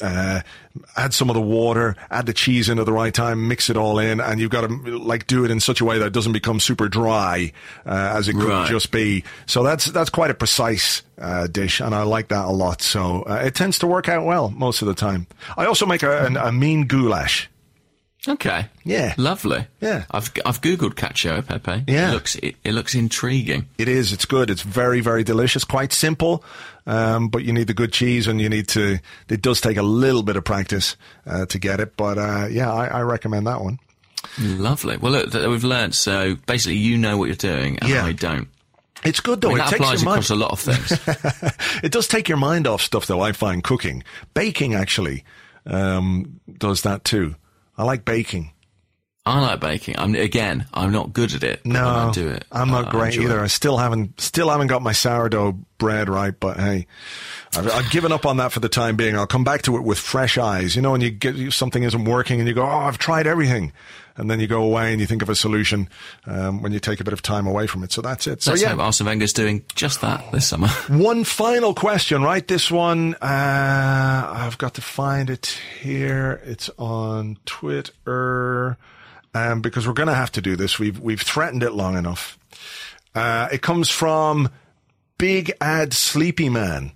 [0.00, 0.40] uh,
[0.96, 3.76] add some of the water, add the cheese in at the right time, mix it
[3.76, 6.12] all in, and you've got to like do it in such a way that it
[6.12, 7.52] doesn't become super dry
[7.86, 8.68] uh, as it could Right.
[8.68, 9.24] just be.
[9.46, 12.82] So that's that's quite a precise uh, dish, and I like that a lot.
[12.82, 15.26] So uh, it tends to work out well most of the time.
[15.56, 17.48] I also make a, an, a mean goulash.
[18.28, 18.66] Okay.
[18.84, 19.14] Yeah.
[19.16, 19.66] Lovely.
[19.80, 20.04] Yeah.
[20.10, 21.84] I've I've googled cacio e pepe.
[21.90, 22.10] Yeah.
[22.10, 23.68] It looks it, it looks intriguing.
[23.78, 24.12] It is.
[24.12, 24.50] It's good.
[24.50, 25.64] It's very, very delicious.
[25.64, 26.44] Quite simple,
[26.86, 28.98] um, but you need the good cheese, and you need to.
[29.28, 30.96] It does take a little bit of practice
[31.26, 33.78] uh, to get it, but uh, yeah, I, I recommend that one.
[34.40, 34.96] Lovely.
[34.96, 35.94] Well, look, th- we've learnt.
[35.94, 38.04] So basically, you know what you're doing, and Yeah.
[38.04, 38.48] I don't.
[39.04, 39.50] It's good though.
[39.50, 40.24] I mean, it applies your mind.
[40.24, 41.80] across a lot of things.
[41.84, 43.20] it does take your mind off stuff though.
[43.20, 44.02] I find cooking,
[44.34, 45.22] baking actually
[45.66, 47.36] um, does that too.
[47.76, 48.52] I like baking.
[49.24, 49.96] I like baking.
[49.98, 50.66] I'm again.
[50.72, 51.66] I'm not good at it.
[51.66, 52.44] No, I do it.
[52.52, 53.40] I'm not I great enjoy either.
[53.40, 53.44] it.
[53.44, 56.32] I still haven't, still haven't got my sourdough bread right.
[56.38, 56.86] But hey,
[57.56, 59.16] I've, I've given up on that for the time being.
[59.16, 60.76] I'll come back to it with fresh eyes.
[60.76, 63.72] You know, when you get something isn't working and you go, "Oh, I've tried everything,"
[64.16, 65.88] and then you go away and you think of a solution
[66.26, 67.92] um, when you take a bit of time away from it.
[67.92, 68.42] So that's it.
[68.42, 70.68] So Let's yeah, hope Arsene Wenger's doing just that this summer.
[70.88, 72.46] one final question, right?
[72.46, 76.40] This one, uh, I've got to find it here.
[76.44, 78.76] It's on Twitter.
[79.34, 80.78] Um, because we're going to have to do this.
[80.78, 82.38] We've, we've threatened it long enough.
[83.14, 84.48] Uh, it comes from
[85.18, 86.92] Big Ad Sleepy Man.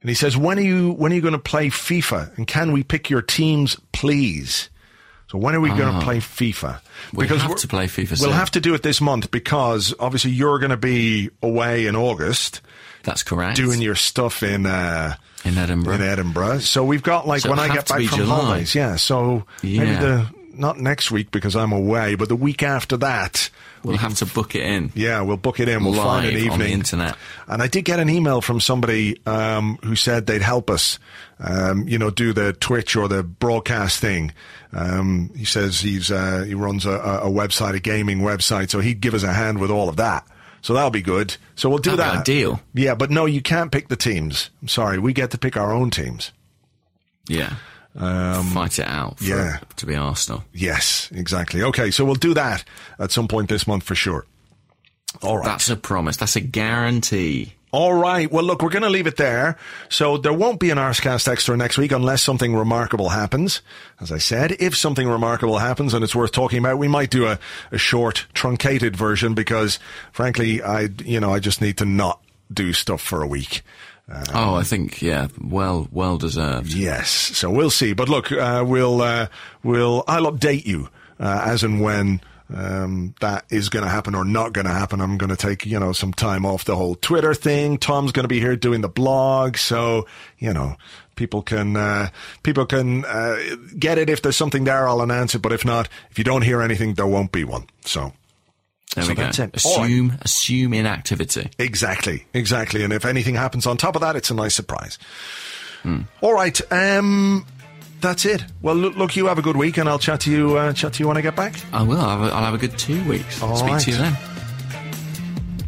[0.00, 2.36] And he says, when are you, when are you going to play FIFA?
[2.38, 4.70] And can we pick your teams, please?
[5.32, 6.74] So when are we going to play FIFA?
[6.74, 6.80] Ah.
[7.14, 8.32] We have to play FIFA We'll soon.
[8.32, 12.60] have to do it this month because obviously you're going to be away in August
[13.02, 13.56] That's correct.
[13.56, 15.94] doing your stuff in uh, in Edinburgh.
[15.94, 16.58] in Edinburgh.
[16.58, 18.36] So we've got like So when I get back from July.
[18.44, 18.96] holidays, yeah.
[18.96, 20.00] So maybe Yeah.
[20.00, 23.50] the not next week because I'm away, but the week after that,
[23.84, 24.92] We'll have to book it in.
[24.94, 25.82] yeah, we'll book it in.
[25.84, 27.16] We'll find an Live evening on the internet.
[27.48, 30.98] And I did get an email from somebody um, who said they'd help us,
[31.40, 34.32] um, you know, do the Twitch or the broadcast thing.
[34.72, 39.00] Um, he says he's uh, he runs a, a website, a gaming website, so he'd
[39.00, 40.26] give us a hand with all of that.
[40.60, 41.36] So that'll be good.
[41.56, 42.24] So we'll do That'd that.
[42.24, 42.60] be ideal.
[42.72, 44.48] Yeah, but no, you can't pick the teams.
[44.62, 46.30] I'm sorry, we get to pick our own teams.
[47.28, 47.54] Yeah.
[47.94, 49.18] Fight it out.
[49.18, 49.58] For, Um, yeah.
[49.76, 50.44] To be Arsenal.
[50.52, 51.62] Yes, exactly.
[51.62, 52.64] Okay, so we'll do that
[52.98, 54.26] at some point this month for sure.
[55.22, 55.44] All right.
[55.46, 56.16] That's a promise.
[56.16, 57.54] That's a guarantee.
[57.70, 58.30] All right.
[58.30, 59.56] Well, look, we're going to leave it there.
[59.88, 63.62] So there won't be an Arsecast Extra next week unless something remarkable happens.
[63.98, 67.26] As I said, if something remarkable happens and it's worth talking about, we might do
[67.26, 67.38] a,
[67.70, 69.78] a short, truncated version because,
[70.12, 72.20] frankly, I, you know, I just need to not
[72.52, 73.62] do stuff for a week.
[74.34, 76.72] Oh, I think yeah, well, well deserved.
[76.72, 77.10] Yes.
[77.10, 77.92] So we'll see.
[77.92, 79.28] But look, uh, we'll, uh,
[79.62, 80.88] we'll, I'll update you,
[81.18, 82.20] uh, as and when,
[82.54, 85.00] um, that is going to happen or not going to happen.
[85.00, 87.78] I'm going to take, you know, some time off the whole Twitter thing.
[87.78, 89.56] Tom's going to be here doing the blog.
[89.56, 90.06] So,
[90.38, 90.76] you know,
[91.16, 92.10] people can, uh,
[92.42, 93.38] people can, uh,
[93.78, 94.10] get it.
[94.10, 95.40] If there's something there, I'll announce it.
[95.40, 97.66] But if not, if you don't hear anything, there won't be one.
[97.84, 98.12] So.
[98.94, 99.22] There So we go.
[99.22, 99.50] All right.
[99.54, 101.50] Assume, assume inactivity.
[101.58, 102.84] Exactly, exactly.
[102.84, 104.98] And if anything happens on top of that, it's a nice surprise.
[106.20, 107.44] All right, um,
[108.00, 108.44] that's it.
[108.60, 110.56] Well, look, look, you have a good week, and I'll chat to you.
[110.56, 111.54] Uh, chat to you when I get back.
[111.72, 112.00] I will.
[112.00, 113.42] I'll have a, I'll have a good two weeks.
[113.42, 113.80] All Speak right.
[113.82, 114.16] to you then.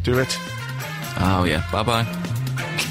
[0.02, 0.38] Do it.
[1.18, 1.64] Oh yeah.
[1.72, 2.90] Bye bye.